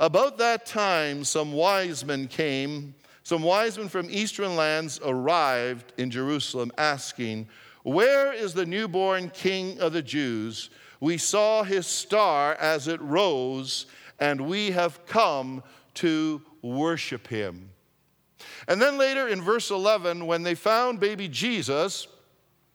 About 0.00 0.38
that 0.38 0.66
time, 0.66 1.22
some 1.22 1.52
wise 1.52 2.04
men 2.04 2.26
came 2.26 2.94
some 3.26 3.42
wise 3.42 3.76
men 3.76 3.88
from 3.88 4.06
eastern 4.08 4.54
lands 4.54 5.00
arrived 5.04 5.92
in 5.98 6.12
Jerusalem 6.12 6.70
asking, 6.78 7.48
Where 7.82 8.32
is 8.32 8.54
the 8.54 8.64
newborn 8.64 9.30
king 9.30 9.80
of 9.80 9.92
the 9.92 10.00
Jews? 10.00 10.70
We 11.00 11.18
saw 11.18 11.64
his 11.64 11.88
star 11.88 12.54
as 12.54 12.86
it 12.86 13.00
rose, 13.00 13.86
and 14.20 14.42
we 14.42 14.70
have 14.70 15.04
come 15.06 15.64
to 15.94 16.40
worship 16.62 17.26
him. 17.26 17.70
And 18.68 18.80
then 18.80 18.96
later 18.96 19.26
in 19.26 19.42
verse 19.42 19.72
11, 19.72 20.24
when 20.24 20.44
they 20.44 20.54
found 20.54 21.00
baby 21.00 21.26
Jesus, 21.26 22.06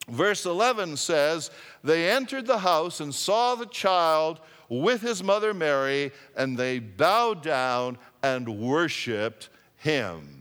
verse 0.10 0.46
11 0.46 0.98
says, 0.98 1.50
They 1.82 2.12
entered 2.12 2.46
the 2.46 2.60
house 2.60 3.00
and 3.00 3.16
saw 3.16 3.56
the 3.56 3.68
child 3.68 4.42
with 4.68 5.02
his 5.02 5.24
mother 5.24 5.54
Mary, 5.54 6.12
and 6.36 6.58
they 6.58 6.80
bowed 6.80 7.42
down 7.42 7.98
and 8.22 8.60
worshiped 8.60 9.48
him. 9.78 10.41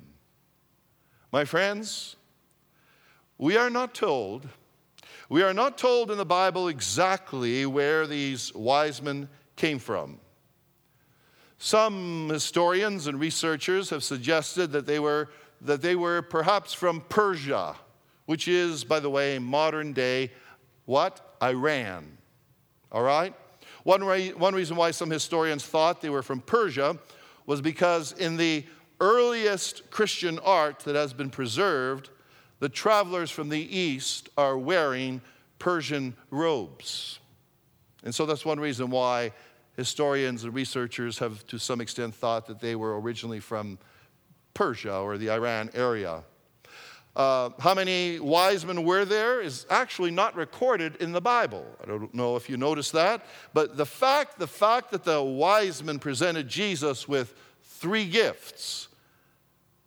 My 1.32 1.44
friends, 1.44 2.16
we 3.38 3.56
are 3.56 3.70
not 3.70 3.94
told, 3.94 4.49
we 5.28 5.42
are 5.42 5.54
not 5.54 5.78
told 5.78 6.10
in 6.10 6.18
the 6.18 6.25
Bible 6.25 6.66
exactly 6.66 7.64
where 7.66 8.04
these 8.06 8.52
wise 8.52 9.00
men 9.00 9.28
came 9.54 9.78
from. 9.78 10.18
Some 11.58 12.30
historians 12.30 13.06
and 13.06 13.20
researchers 13.20 13.90
have 13.90 14.02
suggested 14.02 14.72
that 14.72 14.87
they 14.87 14.99
were, 14.99 15.28
that 15.60 15.82
they 15.82 15.94
were 15.94 16.20
perhaps 16.20 16.72
from 16.72 17.02
Persia, 17.02 17.76
which 18.26 18.49
is, 18.49 18.82
by 18.82 18.99
the 18.99 19.10
way, 19.10 19.38
modern 19.38 19.92
day 19.92 20.32
what? 20.84 21.37
Iran. 21.40 22.18
All 22.90 23.02
right? 23.02 23.34
One, 23.84 24.02
re- 24.02 24.32
one 24.32 24.54
reason 24.54 24.76
why 24.76 24.90
some 24.90 25.10
historians 25.10 25.64
thought 25.64 26.00
they 26.00 26.10
were 26.10 26.25
from 26.25 26.40
Persia 26.40 26.99
was 27.46 27.60
because 27.60 28.12
in 28.12 28.37
the 28.37 28.64
earliest 29.00 29.90
Christian 29.90 30.38
art 30.40 30.80
that 30.80 30.95
has 30.95 31.12
been 31.12 31.30
preserved, 31.30 32.11
the 32.61 32.69
travelers 32.69 33.30
from 33.30 33.49
the 33.49 33.76
east 33.76 34.28
are 34.37 34.57
wearing 34.57 35.21
Persian 35.59 36.14
robes. 36.30 37.19
And 38.04 38.14
so 38.14 38.26
that's 38.26 38.45
one 38.45 38.61
reason 38.61 38.90
why 38.90 39.33
historians 39.76 40.45
and 40.45 40.54
researchers 40.54 41.19
have, 41.19 41.47
to 41.49 41.59
some 41.59 41.80
extent, 41.80 42.14
thought 42.14 42.47
that 42.47 42.61
they 42.61 42.76
were 42.76 43.00
originally 43.00 43.40
from 43.40 43.78
Persia 44.54 44.99
or 44.99 45.16
the 45.16 45.30
Iran 45.30 45.71
area. 45.75 46.23
Uh, 47.16 47.50
how 47.59 47.75
many 47.75 48.21
wise 48.21 48.64
men 48.64 48.85
were 48.85 49.04
there 49.04 49.40
is 49.40 49.66
actually 49.69 50.11
not 50.11 50.37
recorded 50.37 50.97
in 50.97 51.12
the 51.12 51.21
Bible. 51.21 51.66
I 51.83 51.87
don't 51.87 52.14
know 52.14 52.37
if 52.37 52.49
you 52.49 52.57
noticed 52.57 52.92
that, 52.92 53.26
but 53.52 53.76
the 53.76 53.87
fact, 53.87 54.38
the 54.38 54.47
fact 54.47 54.92
that 54.92 55.04
the 55.04 55.21
wise 55.21 55.83
men 55.83 55.99
presented 55.99 56.49
Jesus 56.49 57.09
with 57.09 57.35
three 57.62 58.04
gifts 58.04 58.88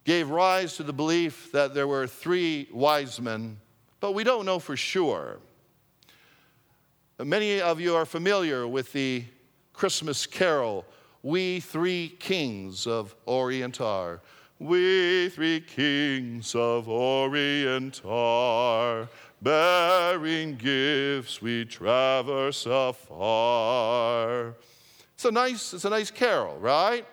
gave 0.04 0.30
rise 0.30 0.76
to 0.78 0.84
the 0.84 0.94
belief 0.94 1.52
that 1.52 1.74
there 1.74 1.88
were 1.88 2.08
three 2.08 2.68
wise 2.72 3.22
men, 3.22 3.58
but 4.00 4.14
we 4.14 4.24
don't 4.24 4.46
know 4.46 4.60
for 4.60 4.76
sure. 4.76 5.40
Many 7.20 7.62
of 7.62 7.80
you 7.80 7.96
are 7.96 8.06
familiar 8.06 8.68
with 8.68 8.92
the 8.92 9.24
Christmas 9.72 10.26
carol, 10.26 10.86
We 11.22 11.60
Three 11.62 12.16
Kings 12.20 12.86
of 12.86 13.16
Orient 13.26 13.80
are. 13.80 14.22
We 14.60 15.30
three 15.30 15.60
kings 15.60 16.56
of 16.56 16.88
Orient 16.88 18.02
are, 18.06 19.10
bearing 19.42 20.56
gifts 20.56 21.42
we 21.42 21.66
traverse 21.66 22.66
afar. 22.66 24.56
It's 25.16 25.26
a 25.26 25.32
nice, 25.32 25.74
it's 25.74 25.84
a 25.84 25.90
nice 25.90 26.12
carol, 26.12 26.58
right? 26.60 27.06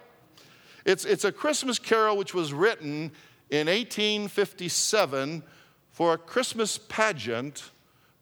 It's, 0.84 1.04
it's 1.04 1.24
a 1.24 1.32
Christmas 1.32 1.78
carol 1.78 2.16
which 2.16 2.34
was 2.34 2.52
written 2.52 3.12
in 3.50 3.66
1857 3.66 5.42
for 5.90 6.14
a 6.14 6.18
Christmas 6.18 6.78
pageant 6.78 7.70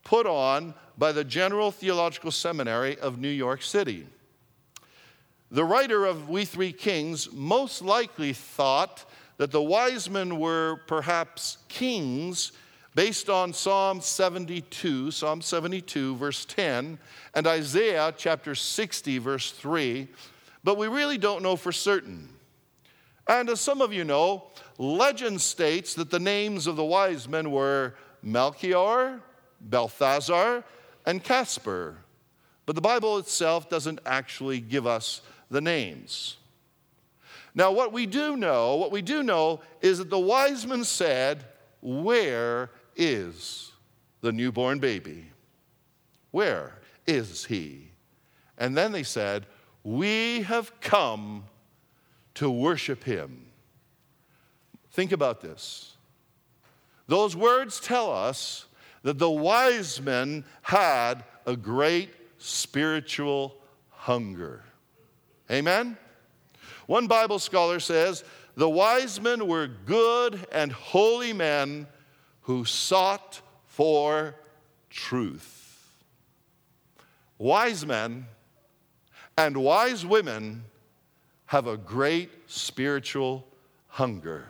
put 0.04 0.26
on 0.26 0.74
by 0.96 1.12
the 1.12 1.24
General 1.24 1.70
Theological 1.70 2.30
Seminary 2.30 2.98
of 2.98 3.18
New 3.18 3.28
York 3.28 3.62
City. 3.62 4.06
The 5.50 5.64
writer 5.64 6.04
of 6.04 6.28
We 6.28 6.44
Three 6.44 6.72
Kings 6.72 7.32
most 7.32 7.82
likely 7.82 8.32
thought 8.32 9.04
that 9.36 9.50
the 9.50 9.62
wise 9.62 10.10
men 10.10 10.38
were 10.38 10.80
perhaps 10.86 11.58
kings 11.68 12.52
based 12.94 13.30
on 13.30 13.52
Psalm 13.52 14.00
72, 14.00 15.12
Psalm 15.12 15.40
72, 15.40 16.16
verse 16.16 16.44
10, 16.44 16.98
and 17.34 17.46
Isaiah 17.46 18.12
chapter 18.16 18.54
60, 18.56 19.18
verse 19.18 19.52
3, 19.52 20.08
but 20.64 20.76
we 20.76 20.88
really 20.88 21.16
don't 21.16 21.42
know 21.42 21.54
for 21.54 21.70
certain. 21.70 22.28
And 23.28 23.50
as 23.50 23.60
some 23.60 23.82
of 23.82 23.92
you 23.92 24.04
know, 24.04 24.44
legend 24.78 25.40
states 25.40 25.94
that 25.94 26.10
the 26.10 26.18
names 26.18 26.66
of 26.66 26.76
the 26.76 26.84
wise 26.84 27.28
men 27.28 27.50
were 27.50 27.94
Melchior, 28.22 29.20
Balthazar, 29.60 30.64
and 31.04 31.22
Caspar. 31.22 31.98
But 32.64 32.74
the 32.74 32.80
Bible 32.80 33.18
itself 33.18 33.68
doesn't 33.68 34.00
actually 34.06 34.60
give 34.60 34.86
us 34.86 35.20
the 35.50 35.60
names. 35.60 36.36
Now, 37.54 37.72
what 37.72 37.92
we 37.92 38.06
do 38.06 38.36
know, 38.36 38.76
what 38.76 38.92
we 38.92 39.02
do 39.02 39.22
know 39.22 39.60
is 39.80 39.98
that 39.98 40.10
the 40.10 40.18
wise 40.18 40.66
men 40.66 40.84
said, 40.84 41.44
Where 41.80 42.70
is 42.96 43.72
the 44.20 44.32
newborn 44.32 44.78
baby? 44.78 45.26
Where 46.30 46.74
is 47.06 47.44
he? 47.46 47.90
And 48.58 48.76
then 48.76 48.92
they 48.92 49.02
said, 49.02 49.46
We 49.82 50.42
have 50.42 50.80
come 50.80 51.44
to 52.38 52.48
worship 52.48 53.02
him. 53.02 53.46
Think 54.92 55.10
about 55.10 55.40
this. 55.40 55.96
Those 57.08 57.34
words 57.34 57.80
tell 57.80 58.12
us 58.12 58.66
that 59.02 59.18
the 59.18 59.28
wise 59.28 60.00
men 60.00 60.44
had 60.62 61.24
a 61.46 61.56
great 61.56 62.10
spiritual 62.38 63.56
hunger. 63.90 64.62
Amen? 65.50 65.96
One 66.86 67.08
Bible 67.08 67.40
scholar 67.40 67.80
says 67.80 68.22
the 68.54 68.70
wise 68.70 69.20
men 69.20 69.48
were 69.48 69.66
good 69.66 70.46
and 70.52 70.70
holy 70.70 71.32
men 71.32 71.88
who 72.42 72.64
sought 72.64 73.40
for 73.66 74.36
truth. 74.90 76.04
Wise 77.36 77.84
men 77.84 78.26
and 79.36 79.56
wise 79.56 80.06
women 80.06 80.62
have 81.48 81.66
a 81.66 81.78
great 81.78 82.30
spiritual 82.46 83.46
hunger. 83.86 84.46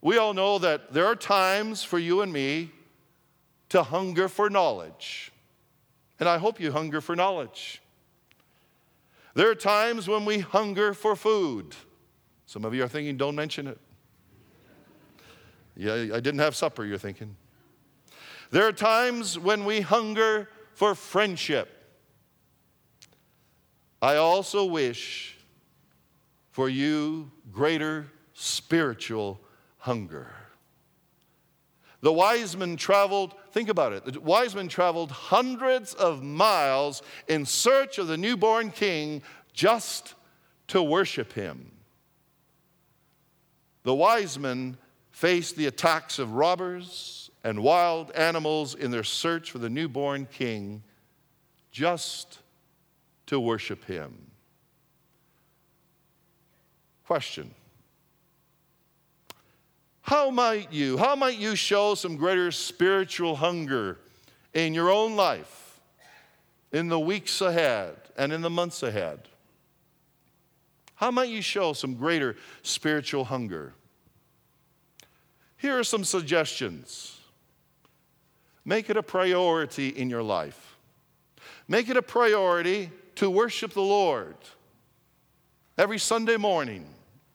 We 0.00 0.16
all 0.16 0.32
know 0.32 0.58
that 0.58 0.94
there 0.94 1.04
are 1.04 1.14
times 1.14 1.84
for 1.84 1.98
you 1.98 2.22
and 2.22 2.32
me 2.32 2.70
to 3.68 3.82
hunger 3.82 4.28
for 4.28 4.48
knowledge. 4.48 5.30
And 6.18 6.26
I 6.26 6.38
hope 6.38 6.58
you 6.58 6.72
hunger 6.72 7.02
for 7.02 7.14
knowledge. 7.14 7.82
There 9.34 9.50
are 9.50 9.54
times 9.54 10.08
when 10.08 10.24
we 10.24 10.38
hunger 10.38 10.94
for 10.94 11.16
food. 11.16 11.74
Some 12.46 12.64
of 12.64 12.74
you 12.74 12.82
are 12.82 12.88
thinking, 12.88 13.18
don't 13.18 13.36
mention 13.36 13.66
it. 13.66 13.78
Yeah, 15.76 15.94
I 15.94 16.20
didn't 16.20 16.38
have 16.40 16.56
supper, 16.56 16.84
you're 16.84 16.96
thinking. 16.96 17.36
There 18.50 18.66
are 18.66 18.72
times 18.72 19.38
when 19.38 19.66
we 19.66 19.82
hunger 19.82 20.48
for 20.72 20.94
friendship. 20.94 21.81
I 24.02 24.16
also 24.16 24.64
wish 24.64 25.38
for 26.50 26.68
you 26.68 27.30
greater 27.52 28.08
spiritual 28.34 29.40
hunger. 29.78 30.34
The 32.00 32.12
wise 32.12 32.56
men 32.56 32.76
traveled, 32.76 33.34
think 33.52 33.68
about 33.68 33.92
it, 33.92 34.04
the 34.04 34.20
wise 34.20 34.56
men 34.56 34.66
traveled 34.66 35.12
hundreds 35.12 35.94
of 35.94 36.20
miles 36.20 37.00
in 37.28 37.46
search 37.46 37.98
of 37.98 38.08
the 38.08 38.16
newborn 38.16 38.72
king 38.72 39.22
just 39.52 40.14
to 40.66 40.82
worship 40.82 41.32
him. 41.32 41.70
The 43.84 43.94
wise 43.94 44.36
men 44.36 44.78
faced 45.12 45.54
the 45.54 45.66
attacks 45.66 46.18
of 46.18 46.32
robbers 46.32 47.30
and 47.44 47.62
wild 47.62 48.10
animals 48.12 48.74
in 48.74 48.90
their 48.90 49.04
search 49.04 49.52
for 49.52 49.58
the 49.58 49.70
newborn 49.70 50.26
king 50.26 50.82
just 51.70 52.40
to 53.32 53.40
worship 53.40 53.86
him. 53.86 54.12
Question 57.06 57.50
How 60.02 60.28
might 60.28 60.70
you, 60.70 60.98
how 60.98 61.16
might 61.16 61.38
you 61.38 61.56
show 61.56 61.94
some 61.94 62.16
greater 62.16 62.50
spiritual 62.52 63.36
hunger 63.36 63.98
in 64.52 64.74
your 64.74 64.90
own 64.90 65.16
life, 65.16 65.80
in 66.72 66.88
the 66.88 67.00
weeks 67.00 67.40
ahead, 67.40 67.96
and 68.18 68.34
in 68.34 68.42
the 68.42 68.50
months 68.50 68.82
ahead? 68.82 69.20
How 70.96 71.10
might 71.10 71.30
you 71.30 71.40
show 71.40 71.72
some 71.72 71.94
greater 71.94 72.36
spiritual 72.62 73.24
hunger? 73.24 73.72
Here 75.56 75.78
are 75.78 75.84
some 75.84 76.04
suggestions. 76.04 77.18
Make 78.62 78.90
it 78.90 78.98
a 78.98 79.02
priority 79.02 79.88
in 79.88 80.10
your 80.10 80.22
life. 80.22 80.76
Make 81.66 81.88
it 81.88 81.96
a 81.96 82.02
priority 82.02 82.90
to 83.22 83.30
worship 83.30 83.72
the 83.72 83.80
Lord. 83.80 84.34
Every 85.78 86.00
Sunday 86.00 86.36
morning, 86.36 86.84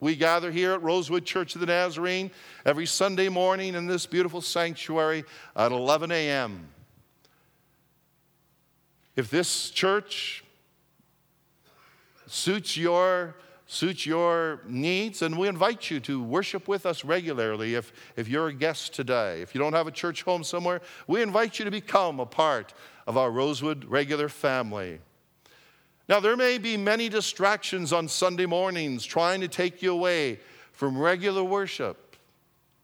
we 0.02 0.18
gather 0.18 0.52
here 0.52 0.74
at 0.74 0.84
Rosewood 0.84 1.24
Church 1.24 1.56
of 1.56 1.62
the 1.62 1.68
Nazarene 1.68 2.30
every 2.66 2.86
Sunday 2.86 3.30
morning 3.30 3.74
in 3.74 3.88
this 3.88 4.06
beautiful 4.06 4.42
sanctuary 4.42 5.24
at 5.56 5.72
11 5.72 6.12
a.m. 6.12 6.68
If 9.16 9.30
this 9.30 9.70
church 9.70 10.44
suits 12.26 12.76
your 12.76 13.36
suits 13.66 14.06
your 14.06 14.60
needs, 14.68 15.22
and 15.22 15.38
we 15.38 15.48
invite 15.48 15.90
you 15.90 16.02
to 16.02 16.22
worship 16.22 16.68
with 16.68 16.86
us 16.86 17.06
regularly 17.06 17.76
if, 17.76 17.94
if 18.18 18.28
you're 18.28 18.48
a 18.48 18.54
guest 18.54 18.94
today. 18.94 19.42
If 19.42 19.56
you 19.56 19.60
don't 19.60 19.74
have 19.74 19.88
a 19.88 19.92
church 19.92 20.24
home 20.24 20.44
somewhere, 20.44 20.82
we 21.06 21.22
invite 21.22 21.60
you 21.60 21.66
to 21.66 21.72
become 21.72 22.20
a 22.20 22.26
part 22.26 22.74
of 23.06 23.18
our 23.18 23.32
Rosewood 23.32 23.86
regular 23.86 24.28
family. 24.28 25.00
Now, 26.10 26.20
there 26.22 26.38
may 26.38 26.58
be 26.58 26.78
many 26.78 27.10
distractions 27.10 27.92
on 27.92 28.08
Sunday 28.08 28.46
mornings 28.46 29.04
trying 29.04 29.42
to 29.42 29.48
take 29.48 29.82
you 29.82 29.92
away 29.92 30.40
from 30.72 30.98
regular 30.98 31.44
worship. 31.44 32.16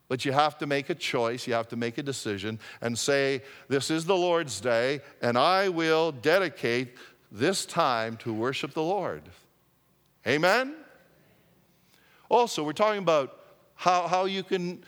But 0.10 0.26
you 0.26 0.34
have 0.34 0.58
to 0.60 0.68
make 0.68 0.90
a 0.90 0.96
choice, 0.96 1.48
you 1.48 1.54
have 1.54 1.70
to 1.70 1.76
make 1.76 1.98
a 1.98 2.04
decision 2.04 2.60
and 2.82 3.00
say, 3.00 3.42
This 3.70 3.90
is 3.90 4.06
the 4.06 4.16
Lord's 4.16 4.60
day, 4.60 5.02
and 5.22 5.38
I 5.38 5.70
will 5.70 6.12
dedicate 6.12 6.96
this 7.32 7.66
time 7.66 8.18
to 8.18 8.34
worship 8.34 8.74
the 8.74 8.84
Lord. 8.84 9.24
Amen? 10.28 10.76
Also, 12.30 12.64
we're 12.64 12.74
talking 12.74 13.02
about 13.02 13.40
how, 13.76 14.08
how 14.08 14.26
you 14.26 14.44
can 14.44 14.84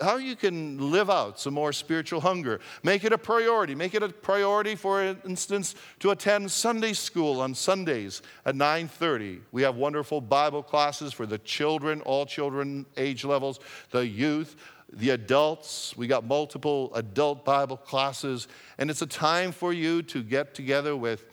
how 0.00 0.16
you 0.16 0.36
can 0.36 0.90
live 0.90 1.10
out 1.10 1.40
some 1.40 1.54
more 1.54 1.72
spiritual 1.72 2.20
hunger. 2.20 2.60
Make 2.82 3.04
it 3.04 3.12
a 3.12 3.18
priority. 3.18 3.74
Make 3.74 3.94
it 3.94 4.02
a 4.02 4.08
priority, 4.08 4.74
for 4.74 5.02
instance, 5.02 5.74
to 6.00 6.10
attend 6.10 6.50
Sunday 6.50 6.92
school 6.92 7.40
on 7.40 7.54
Sundays 7.54 8.22
at 8.44 8.54
9:30. 8.54 9.40
We 9.52 9.62
have 9.62 9.76
wonderful 9.76 10.20
Bible 10.20 10.62
classes 10.62 11.12
for 11.12 11.26
the 11.26 11.38
children, 11.38 12.00
all 12.02 12.26
children 12.26 12.86
age 12.96 13.24
levels, 13.24 13.60
the 13.90 14.06
youth, 14.06 14.56
the 14.92 15.10
adults. 15.10 15.96
We 15.96 16.06
got 16.06 16.24
multiple 16.24 16.92
adult 16.94 17.44
Bible 17.44 17.76
classes, 17.76 18.48
and 18.78 18.90
it's 18.90 19.02
a 19.02 19.06
time 19.06 19.52
for 19.52 19.72
you 19.72 20.02
to 20.02 20.22
get 20.22 20.54
together 20.54 20.96
with, 20.96 21.24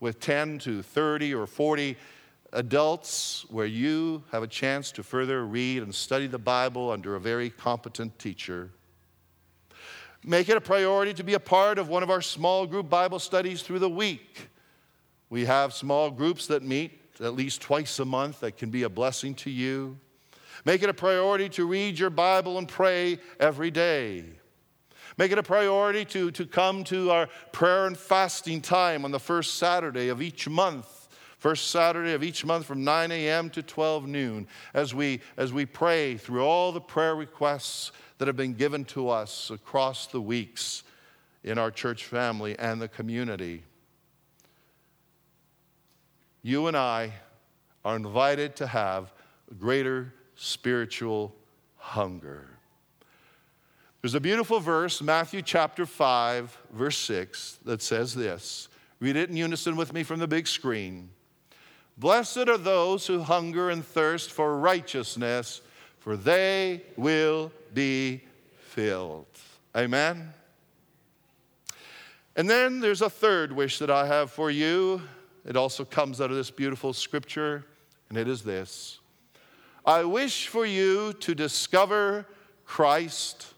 with 0.00 0.20
10 0.20 0.58
to 0.60 0.82
30 0.82 1.34
or 1.34 1.46
40 1.46 1.96
adults 2.52 3.44
where 3.50 3.66
you 3.66 4.22
have 4.32 4.42
a 4.42 4.46
chance 4.46 4.90
to 4.92 5.02
further 5.02 5.44
read 5.44 5.82
and 5.82 5.94
study 5.94 6.26
the 6.26 6.38
Bible 6.38 6.90
under 6.90 7.14
a 7.14 7.20
very 7.20 7.50
competent 7.50 8.18
teacher. 8.18 8.70
Make 10.24 10.48
it 10.48 10.56
a 10.56 10.60
priority 10.60 11.14
to 11.14 11.22
be 11.22 11.34
a 11.34 11.40
part 11.40 11.78
of 11.78 11.88
one 11.88 12.02
of 12.02 12.10
our 12.10 12.22
small 12.22 12.66
group 12.66 12.88
Bible 12.88 13.18
studies 13.18 13.62
through 13.62 13.78
the 13.78 13.90
week. 13.90 14.48
We 15.30 15.44
have 15.44 15.74
small 15.74 16.10
groups 16.10 16.46
that 16.48 16.62
meet 16.62 17.00
at 17.20 17.34
least 17.34 17.60
twice 17.60 17.98
a 17.98 18.04
month 18.04 18.40
that 18.40 18.56
can 18.56 18.70
be 18.70 18.84
a 18.84 18.88
blessing 18.88 19.34
to 19.34 19.50
you. 19.50 19.98
Make 20.64 20.82
it 20.82 20.88
a 20.88 20.94
priority 20.94 21.48
to 21.50 21.66
read 21.66 21.98
your 21.98 22.10
Bible 22.10 22.58
and 22.58 22.68
pray 22.68 23.18
every 23.38 23.70
day. 23.70 24.24
Make 25.16 25.32
it 25.32 25.38
a 25.38 25.42
priority 25.42 26.04
to, 26.06 26.30
to 26.32 26.46
come 26.46 26.84
to 26.84 27.10
our 27.10 27.28
prayer 27.52 27.86
and 27.86 27.96
fasting 27.96 28.60
time 28.60 29.04
on 29.04 29.10
the 29.10 29.20
first 29.20 29.54
Saturday 29.54 30.08
of 30.08 30.22
each 30.22 30.48
month 30.48 30.97
first 31.38 31.70
Saturday 31.70 32.12
of 32.12 32.22
each 32.22 32.44
month 32.44 32.66
from 32.66 32.84
9 32.84 33.10
a.m. 33.10 33.48
to 33.50 33.62
12 33.62 34.06
noon, 34.06 34.46
as 34.74 34.94
we, 34.94 35.20
as 35.36 35.52
we 35.52 35.64
pray 35.64 36.16
through 36.16 36.44
all 36.44 36.72
the 36.72 36.80
prayer 36.80 37.14
requests 37.14 37.92
that 38.18 38.28
have 38.28 38.36
been 38.36 38.54
given 38.54 38.84
to 38.84 39.08
us 39.08 39.50
across 39.50 40.06
the 40.06 40.20
weeks 40.20 40.82
in 41.44 41.56
our 41.58 41.70
church 41.70 42.04
family 42.04 42.58
and 42.58 42.82
the 42.82 42.88
community. 42.88 43.62
You 46.42 46.66
and 46.66 46.76
I 46.76 47.12
are 47.84 47.96
invited 47.96 48.56
to 48.56 48.66
have 48.66 49.12
greater 49.58 50.12
spiritual 50.34 51.34
hunger. 51.76 52.48
There's 54.02 54.14
a 54.14 54.20
beautiful 54.20 54.60
verse, 54.60 55.02
Matthew 55.02 55.42
chapter 55.42 55.84
5, 55.84 56.56
verse 56.72 56.96
6, 56.98 57.58
that 57.64 57.82
says 57.82 58.14
this. 58.14 58.68
Read 59.00 59.16
it 59.16 59.30
in 59.30 59.36
unison 59.36 59.76
with 59.76 59.92
me 59.92 60.02
from 60.02 60.20
the 60.20 60.28
big 60.28 60.46
screen. 60.46 61.10
Blessed 61.98 62.48
are 62.48 62.58
those 62.58 63.08
who 63.08 63.22
hunger 63.22 63.70
and 63.70 63.84
thirst 63.84 64.30
for 64.30 64.56
righteousness, 64.56 65.60
for 65.98 66.16
they 66.16 66.82
will 66.96 67.50
be 67.74 68.22
filled. 68.60 69.26
Amen. 69.76 70.32
And 72.36 72.48
then 72.48 72.78
there's 72.78 73.02
a 73.02 73.10
third 73.10 73.50
wish 73.50 73.80
that 73.80 73.90
I 73.90 74.06
have 74.06 74.30
for 74.30 74.48
you. 74.48 75.02
It 75.44 75.56
also 75.56 75.84
comes 75.84 76.20
out 76.20 76.30
of 76.30 76.36
this 76.36 76.52
beautiful 76.52 76.92
scripture, 76.92 77.64
and 78.08 78.16
it 78.16 78.28
is 78.28 78.42
this 78.42 79.00
I 79.84 80.04
wish 80.04 80.46
for 80.46 80.64
you 80.64 81.14
to 81.14 81.34
discover 81.34 82.26
Christ, 82.64 83.54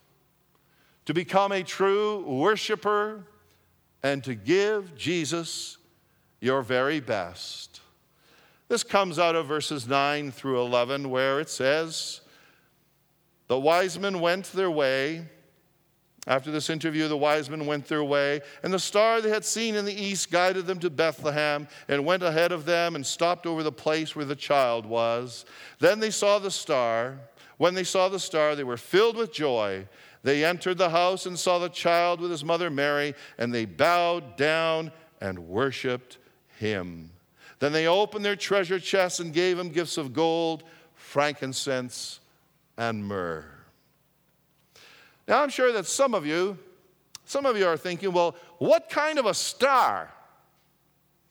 to 1.04 1.12
become 1.12 1.52
a 1.52 1.62
true 1.62 2.24
worshiper, 2.24 3.24
and 4.02 4.24
to 4.24 4.34
give 4.34 4.96
Jesus 4.96 5.76
your 6.40 6.62
very 6.62 7.00
best. 7.00 7.69
This 8.70 8.84
comes 8.84 9.18
out 9.18 9.34
of 9.34 9.48
verses 9.48 9.88
9 9.88 10.30
through 10.30 10.60
11, 10.60 11.10
where 11.10 11.40
it 11.40 11.50
says, 11.50 12.20
the 13.48 13.58
wise 13.58 13.98
men 13.98 14.20
went 14.20 14.44
their 14.52 14.70
way. 14.70 15.26
After 16.28 16.52
this 16.52 16.70
interview, 16.70 17.08
the 17.08 17.16
wise 17.16 17.50
men 17.50 17.66
went 17.66 17.88
their 17.88 18.04
way, 18.04 18.42
and 18.62 18.72
the 18.72 18.78
star 18.78 19.20
they 19.20 19.30
had 19.30 19.44
seen 19.44 19.74
in 19.74 19.84
the 19.84 19.92
east 19.92 20.30
guided 20.30 20.66
them 20.66 20.78
to 20.80 20.88
Bethlehem 20.88 21.66
and 21.88 22.04
went 22.04 22.22
ahead 22.22 22.52
of 22.52 22.64
them 22.64 22.94
and 22.94 23.04
stopped 23.04 23.44
over 23.44 23.64
the 23.64 23.72
place 23.72 24.14
where 24.14 24.24
the 24.24 24.36
child 24.36 24.86
was. 24.86 25.46
Then 25.80 25.98
they 25.98 26.12
saw 26.12 26.38
the 26.38 26.52
star. 26.52 27.18
When 27.56 27.74
they 27.74 27.82
saw 27.82 28.08
the 28.08 28.20
star, 28.20 28.54
they 28.54 28.62
were 28.62 28.76
filled 28.76 29.16
with 29.16 29.32
joy. 29.32 29.88
They 30.22 30.44
entered 30.44 30.78
the 30.78 30.90
house 30.90 31.26
and 31.26 31.36
saw 31.36 31.58
the 31.58 31.70
child 31.70 32.20
with 32.20 32.30
his 32.30 32.44
mother 32.44 32.70
Mary, 32.70 33.16
and 33.36 33.52
they 33.52 33.64
bowed 33.64 34.36
down 34.36 34.92
and 35.20 35.48
worshiped 35.48 36.18
him. 36.56 37.10
Then 37.60 37.72
they 37.72 37.86
opened 37.86 38.24
their 38.24 38.36
treasure 38.36 38.80
chests 38.80 39.20
and 39.20 39.32
gave 39.32 39.58
him 39.58 39.68
gifts 39.68 39.96
of 39.96 40.12
gold, 40.12 40.64
frankincense, 40.94 42.20
and 42.76 43.04
myrrh. 43.04 43.44
Now, 45.28 45.42
I'm 45.42 45.50
sure 45.50 45.70
that 45.72 45.86
some 45.86 46.14
of 46.14 46.26
you, 46.26 46.58
some 47.24 47.46
of 47.46 47.56
you 47.56 47.66
are 47.66 47.76
thinking, 47.76 48.12
well, 48.12 48.34
what 48.58 48.90
kind 48.90 49.18
of 49.18 49.26
a 49.26 49.34
star? 49.34 50.10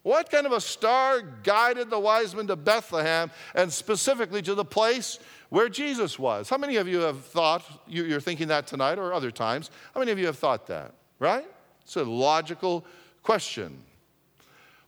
What 0.04 0.32
kind 0.32 0.46
of 0.46 0.54
a 0.54 0.62
star 0.62 1.22
guided 1.22 1.90
the 1.90 2.00
wise 2.00 2.34
men 2.34 2.48
to 2.48 2.56
Bethlehem 2.56 3.32
and 3.54 3.74
specifically 3.74 4.42
to 4.44 4.56
the 4.56 4.64
place 4.64 5.20
where 5.50 5.68
Jesus 5.68 6.18
was? 6.18 6.48
How 6.48 6.58
many 6.58 6.78
of 6.78 6.88
you 6.88 7.00
have 7.00 7.26
thought, 7.26 7.66
you're 7.88 8.22
thinking 8.22 8.48
that 8.48 8.68
tonight 8.68 8.98
or 9.00 9.14
other 9.14 9.32
times? 9.32 9.72
How 9.94 10.00
many 10.00 10.12
of 10.12 10.20
you 10.20 10.28
have 10.28 10.38
thought 10.38 10.68
that, 10.68 10.94
right? 11.18 11.46
It's 11.82 11.98
a 11.98 12.04
logical 12.04 12.86
question. 13.24 13.84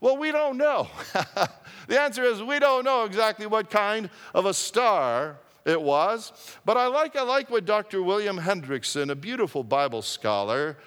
Well, 0.01 0.17
we 0.17 0.31
don't 0.31 0.57
know. 0.57 0.89
the 1.87 2.01
answer 2.01 2.23
is 2.23 2.41
we 2.41 2.57
don't 2.57 2.83
know 2.83 3.05
exactly 3.05 3.45
what 3.45 3.69
kind 3.69 4.09
of 4.33 4.47
a 4.47 4.53
star 4.53 5.37
it 5.63 5.79
was. 5.79 6.33
But 6.65 6.75
I 6.75 6.87
like, 6.87 7.15
I 7.15 7.21
like 7.21 7.51
what 7.51 7.65
Dr. 7.65 8.01
William 8.01 8.37
Hendriksen, 8.37 9.11
a 9.11 9.15
beautiful 9.15 9.63
Bible 9.63 10.01
scholar, 10.01 10.77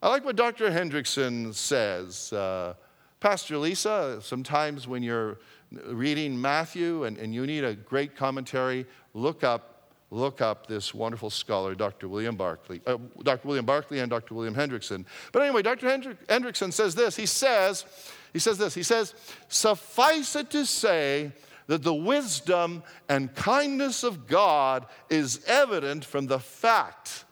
I 0.00 0.08
like 0.08 0.24
what 0.24 0.36
Dr. 0.36 0.70
Hendriksen 0.70 1.54
says. 1.54 2.32
Uh, 2.32 2.74
Pastor 3.18 3.58
Lisa, 3.58 4.20
sometimes 4.22 4.86
when 4.88 5.02
you're 5.02 5.38
reading 5.86 6.40
Matthew 6.40 7.04
and, 7.04 7.18
and 7.18 7.34
you 7.34 7.46
need 7.46 7.64
a 7.64 7.74
great 7.74 8.16
commentary, 8.16 8.86
look 9.14 9.44
up 9.44 9.68
look 10.12 10.42
up 10.42 10.66
this 10.66 10.92
wonderful 10.92 11.30
scholar, 11.30 11.74
Dr. 11.74 12.06
William 12.06 12.36
Barclay, 12.36 12.82
uh, 12.86 12.98
Dr. 13.22 13.48
William 13.48 13.64
Barclay 13.64 14.00
and 14.00 14.10
Dr. 14.10 14.34
William 14.34 14.54
Hendriksen. 14.54 15.06
But 15.32 15.40
anyway, 15.40 15.62
Dr. 15.62 15.88
Hendrick, 15.88 16.26
Hendriksen 16.28 16.70
says 16.70 16.94
this. 16.94 17.16
He 17.16 17.24
says, 17.24 17.86
he 18.32 18.38
says 18.38 18.58
this. 18.58 18.74
He 18.74 18.82
says, 18.82 19.14
suffice 19.48 20.36
it 20.36 20.50
to 20.50 20.64
say 20.64 21.32
that 21.66 21.82
the 21.82 21.94
wisdom 21.94 22.82
and 23.08 23.34
kindness 23.34 24.02
of 24.02 24.26
God 24.26 24.86
is 25.10 25.44
evident 25.46 26.04
from 26.04 26.26
the 26.26 26.40
fact 26.40 27.24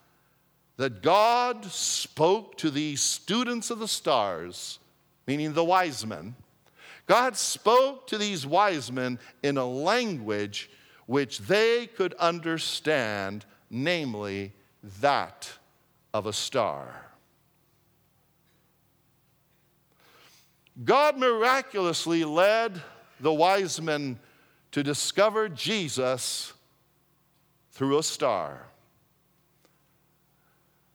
that 0.77 1.03
God 1.03 1.65
spoke 1.67 2.57
to 2.59 2.71
these 2.71 3.01
students 3.01 3.71
of 3.71 3.79
the 3.79 3.89
stars, 3.89 4.79
meaning 5.27 5.53
the 5.53 5.65
wise 5.65 6.07
men. 6.07 6.35
God 7.07 7.37
spoke 7.37 8.07
to 8.07 8.19
these 8.19 8.47
wise 8.47 8.91
men 8.93 9.19
in 9.43 9.57
a 9.57 9.67
language 9.67 10.71
which 11.07 11.41
they 11.41 11.87
could 11.89 12.15
understand, 12.15 13.45
namely 13.69 14.53
that 15.01 15.51
of 16.15 16.27
a 16.27 16.33
star. 16.33 17.10
God 20.85 21.19
miraculously 21.19 22.25
led 22.25 22.81
the 23.19 23.33
wise 23.33 23.81
men 23.81 24.19
to 24.73 24.83
discover 24.83 25.49
Jesus 25.49 26.53
through 27.73 27.99
a 27.99 28.03
star. 28.03 28.67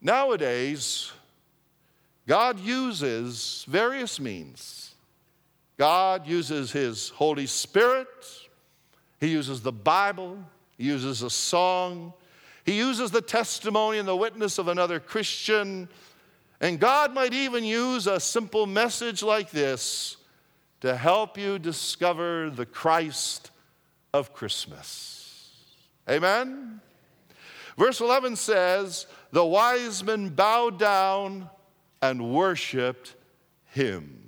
Nowadays, 0.01 1.11
God 2.27 2.59
uses 2.59 3.65
various 3.67 4.19
means. 4.19 4.93
God 5.77 6.25
uses 6.25 6.71
His 6.71 7.09
Holy 7.09 7.47
Spirit, 7.47 8.07
He 9.19 9.27
uses 9.27 9.61
the 9.61 9.71
Bible, 9.71 10.38
He 10.77 10.85
uses 10.85 11.21
a 11.21 11.29
song, 11.29 12.13
He 12.65 12.77
uses 12.77 13.11
the 13.11 13.21
testimony 13.21 13.97
and 13.97 14.07
the 14.07 14.15
witness 14.15 14.57
of 14.57 14.67
another 14.67 14.99
Christian. 14.99 15.89
And 16.61 16.79
God 16.79 17.13
might 17.13 17.33
even 17.33 17.63
use 17.63 18.07
a 18.07 18.19
simple 18.19 18.65
message 18.65 19.21
like 19.21 19.51
this 19.51 20.17
to 20.81 20.95
help 20.95 21.37
you 21.37 21.59
discover 21.59 22.49
the 22.49 22.65
Christ 22.65 23.51
of 24.13 24.33
Christmas. 24.33 25.51
Amen? 26.09 26.79
Verse 27.77 27.99
11 27.99 28.35
says, 28.37 29.07
The 29.31 29.45
wise 29.45 30.03
men 30.03 30.29
bowed 30.29 30.79
down 30.79 31.49
and 32.01 32.33
worshiped 32.33 33.15
him. 33.65 34.21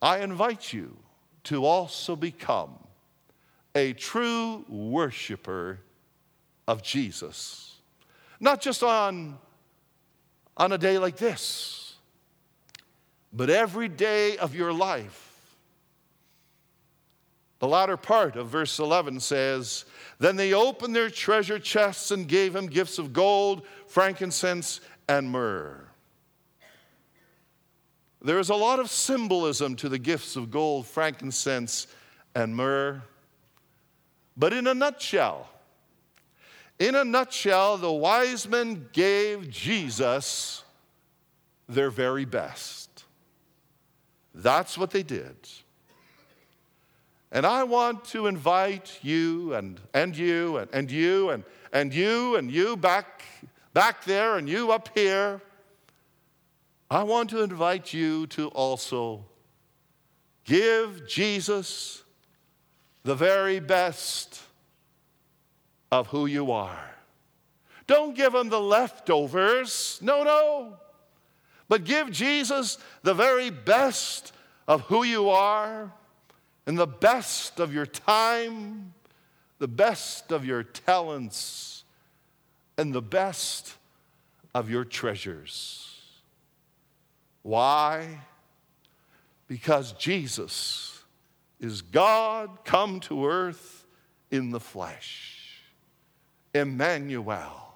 I 0.00 0.18
invite 0.18 0.72
you 0.72 0.96
to 1.44 1.64
also 1.64 2.16
become 2.16 2.78
a 3.74 3.92
true 3.94 4.64
worshiper 4.68 5.80
of 6.68 6.82
Jesus. 6.82 7.76
Not 8.40 8.60
just 8.60 8.82
on, 8.82 9.38
on 10.56 10.72
a 10.72 10.78
day 10.78 10.98
like 10.98 11.16
this 11.16 11.84
but 13.34 13.50
every 13.50 13.88
day 13.88 14.36
of 14.36 14.54
your 14.54 14.72
life. 14.72 15.20
The 17.58 17.66
latter 17.68 17.96
part 17.96 18.36
of 18.36 18.48
verse 18.48 18.78
11 18.78 19.20
says, 19.20 19.84
Then 20.18 20.36
they 20.36 20.54
opened 20.54 20.94
their 20.94 21.10
treasure 21.10 21.58
chests 21.58 22.10
and 22.10 22.28
gave 22.28 22.54
him 22.54 22.66
gifts 22.66 22.98
of 22.98 23.12
gold, 23.12 23.62
frankincense, 23.88 24.80
and 25.08 25.30
myrrh. 25.30 25.80
There 28.22 28.38
is 28.38 28.50
a 28.50 28.54
lot 28.54 28.78
of 28.78 28.88
symbolism 28.88 29.76
to 29.76 29.88
the 29.88 29.98
gifts 29.98 30.36
of 30.36 30.50
gold, 30.50 30.86
frankincense, 30.86 31.86
and 32.34 32.54
myrrh. 32.54 33.02
But 34.36 34.52
in 34.52 34.66
a 34.66 34.74
nutshell, 34.74 35.48
in 36.78 36.94
a 36.94 37.04
nutshell, 37.04 37.76
the 37.76 37.92
wise 37.92 38.48
men 38.48 38.88
gave 38.92 39.50
Jesus 39.50 40.64
their 41.68 41.90
very 41.90 42.24
best. 42.24 43.04
That's 44.34 44.76
what 44.76 44.90
they 44.90 45.02
did. 45.02 45.36
And 47.30 47.44
I 47.44 47.64
want 47.64 48.04
to 48.06 48.26
invite 48.26 48.98
you 49.02 49.54
and, 49.54 49.80
and 49.92 50.16
you 50.16 50.58
and, 50.58 50.68
and 50.72 50.90
you 50.90 51.30
and, 51.30 51.44
and 51.72 51.92
you 51.92 52.36
and 52.36 52.50
you 52.50 52.76
back, 52.76 53.24
back 53.72 54.04
there 54.04 54.36
and 54.36 54.48
you 54.48 54.70
up 54.70 54.88
here. 54.94 55.40
I 56.90 57.02
want 57.02 57.30
to 57.30 57.42
invite 57.42 57.92
you 57.92 58.28
to 58.28 58.48
also 58.48 59.24
give 60.44 61.08
Jesus 61.08 62.04
the 63.02 63.16
very 63.16 63.58
best 63.58 64.43
of 65.94 66.08
who 66.08 66.26
you 66.26 66.50
are. 66.50 66.90
Don't 67.86 68.16
give 68.16 68.34
him 68.34 68.48
the 68.48 68.60
leftovers. 68.60 70.00
No, 70.02 70.24
no. 70.24 70.74
But 71.68 71.84
give 71.84 72.10
Jesus 72.10 72.78
the 73.02 73.14
very 73.14 73.50
best 73.50 74.32
of 74.66 74.80
who 74.82 75.04
you 75.04 75.30
are 75.30 75.92
and 76.66 76.76
the 76.76 76.86
best 76.88 77.60
of 77.60 77.72
your 77.72 77.86
time, 77.86 78.92
the 79.60 79.68
best 79.68 80.32
of 80.32 80.44
your 80.44 80.64
talents, 80.64 81.84
and 82.76 82.92
the 82.92 83.02
best 83.02 83.76
of 84.52 84.68
your 84.68 84.84
treasures. 84.84 85.96
Why? 87.42 88.18
Because 89.46 89.92
Jesus 89.92 91.02
is 91.60 91.82
God 91.82 92.64
come 92.64 92.98
to 93.00 93.26
earth 93.28 93.86
in 94.32 94.50
the 94.50 94.60
flesh. 94.60 95.33
Emmanuel. 96.54 97.74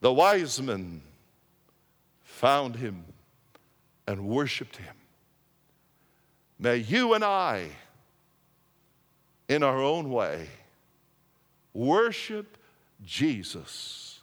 The 0.00 0.12
wise 0.12 0.60
men 0.60 1.00
found 2.22 2.76
him 2.76 3.04
and 4.06 4.26
worshiped 4.26 4.76
him. 4.76 4.94
May 6.58 6.76
you 6.76 7.14
and 7.14 7.24
I, 7.24 7.68
in 9.48 9.62
our 9.62 9.80
own 9.80 10.10
way, 10.10 10.48
worship 11.72 12.58
Jesus, 13.04 14.20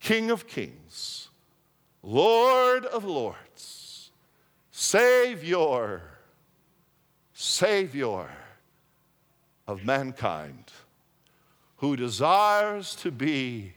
King 0.00 0.30
of 0.30 0.46
kings, 0.46 1.28
Lord 2.02 2.86
of 2.86 3.04
lords, 3.04 4.10
Savior, 4.70 6.02
Savior 7.34 8.28
of 9.66 9.84
mankind, 9.84 10.64
who 11.80 11.96
desires 11.96 12.94
to 12.94 13.10
be 13.10 13.72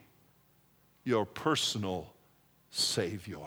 your 1.06 1.26
personal 1.26 2.12
Savior. 2.70 3.38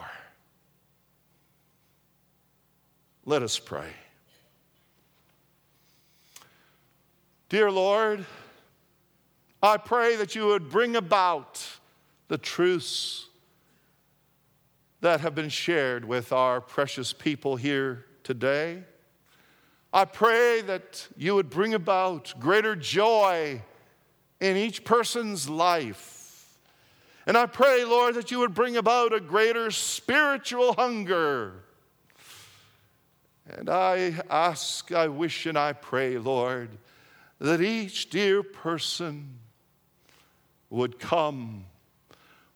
Let 3.26 3.42
us 3.42 3.58
pray. 3.58 3.90
Dear 7.50 7.70
Lord, 7.70 8.24
I 9.62 9.76
pray 9.76 10.16
that 10.16 10.34
you 10.34 10.46
would 10.46 10.70
bring 10.70 10.96
about 10.96 11.62
the 12.28 12.38
truths 12.38 13.26
that 15.02 15.20
have 15.20 15.34
been 15.34 15.50
shared 15.50 16.02
with 16.06 16.32
our 16.32 16.62
precious 16.62 17.12
people 17.12 17.56
here 17.56 18.06
today. 18.22 18.84
I 19.92 20.06
pray 20.06 20.62
that 20.62 21.08
you 21.14 21.34
would 21.34 21.50
bring 21.50 21.74
about 21.74 22.32
greater 22.40 22.74
joy 22.74 23.60
in 24.46 24.56
each 24.56 24.84
person's 24.84 25.48
life. 25.48 26.56
And 27.26 27.36
I 27.36 27.46
pray, 27.46 27.84
Lord, 27.84 28.14
that 28.14 28.30
you 28.30 28.38
would 28.38 28.54
bring 28.54 28.76
about 28.76 29.12
a 29.12 29.18
greater 29.18 29.72
spiritual 29.72 30.74
hunger. 30.74 31.54
And 33.48 33.68
I 33.68 34.14
ask, 34.30 34.92
I 34.92 35.08
wish, 35.08 35.46
and 35.46 35.58
I 35.58 35.72
pray, 35.72 36.18
Lord, 36.18 36.70
that 37.40 37.60
each 37.60 38.10
dear 38.10 38.44
person 38.44 39.38
would 40.70 41.00
come, 41.00 41.64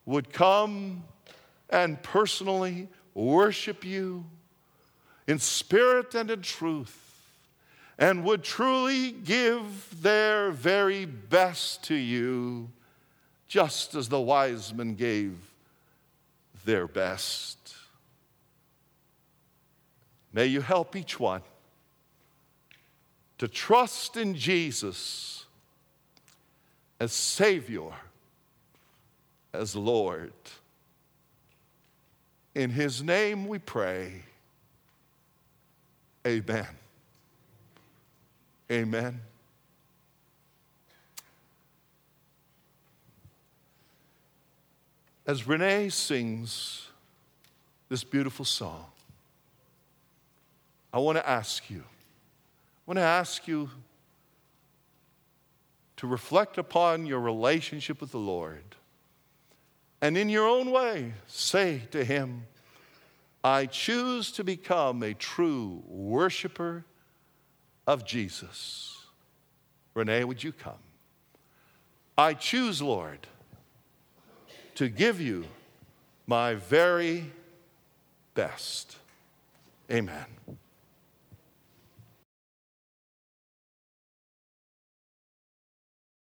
would 0.06 0.32
come 0.32 1.02
and 1.68 2.00
personally 2.02 2.88
worship 3.14 3.84
you 3.84 4.24
in 5.26 5.38
spirit 5.38 6.14
and 6.14 6.30
in 6.30 6.42
truth 6.42 7.09
and 8.00 8.24
would 8.24 8.42
truly 8.42 9.12
give 9.12 10.02
their 10.02 10.50
very 10.50 11.04
best 11.04 11.84
to 11.84 11.94
you, 11.94 12.70
just 13.46 13.94
as 13.94 14.08
the 14.08 14.20
wise 14.20 14.72
men 14.72 14.94
gave 14.94 15.36
their 16.64 16.88
best. 16.88 17.58
May 20.32 20.46
you 20.46 20.62
help 20.62 20.96
each 20.96 21.20
one 21.20 21.42
to 23.36 23.46
trust 23.46 24.16
in 24.16 24.34
Jesus 24.34 25.44
as 26.98 27.12
Savior, 27.12 27.90
as 29.52 29.76
Lord. 29.76 30.32
In 32.54 32.70
His 32.70 33.02
name 33.02 33.46
we 33.46 33.58
pray. 33.58 34.22
Amen. 36.26 36.66
Amen. 38.70 39.20
As 45.26 45.46
Renee 45.46 45.88
sings 45.88 46.88
this 47.88 48.04
beautiful 48.04 48.44
song, 48.44 48.86
I 50.92 50.98
want 50.98 51.18
to 51.18 51.28
ask 51.28 51.68
you, 51.68 51.80
I 51.80 52.82
want 52.86 52.98
to 52.98 53.02
ask 53.02 53.48
you 53.48 53.70
to 55.96 56.06
reflect 56.06 56.56
upon 56.56 57.06
your 57.06 57.20
relationship 57.20 58.00
with 58.00 58.12
the 58.12 58.18
Lord. 58.18 58.62
And 60.00 60.16
in 60.16 60.28
your 60.28 60.48
own 60.48 60.70
way, 60.70 61.12
say 61.26 61.82
to 61.90 62.04
Him, 62.04 62.46
I 63.42 63.66
choose 63.66 64.32
to 64.32 64.44
become 64.44 65.02
a 65.02 65.14
true 65.14 65.82
worshiper 65.86 66.84
of 67.90 68.04
Jesus. 68.04 68.98
Renee, 69.94 70.22
would 70.22 70.44
you 70.44 70.52
come? 70.52 70.78
I 72.16 72.34
choose, 72.34 72.80
Lord, 72.80 73.26
to 74.76 74.88
give 74.88 75.20
you 75.20 75.44
my 76.24 76.54
very 76.54 77.24
best. 78.34 78.96
Amen. 79.90 80.24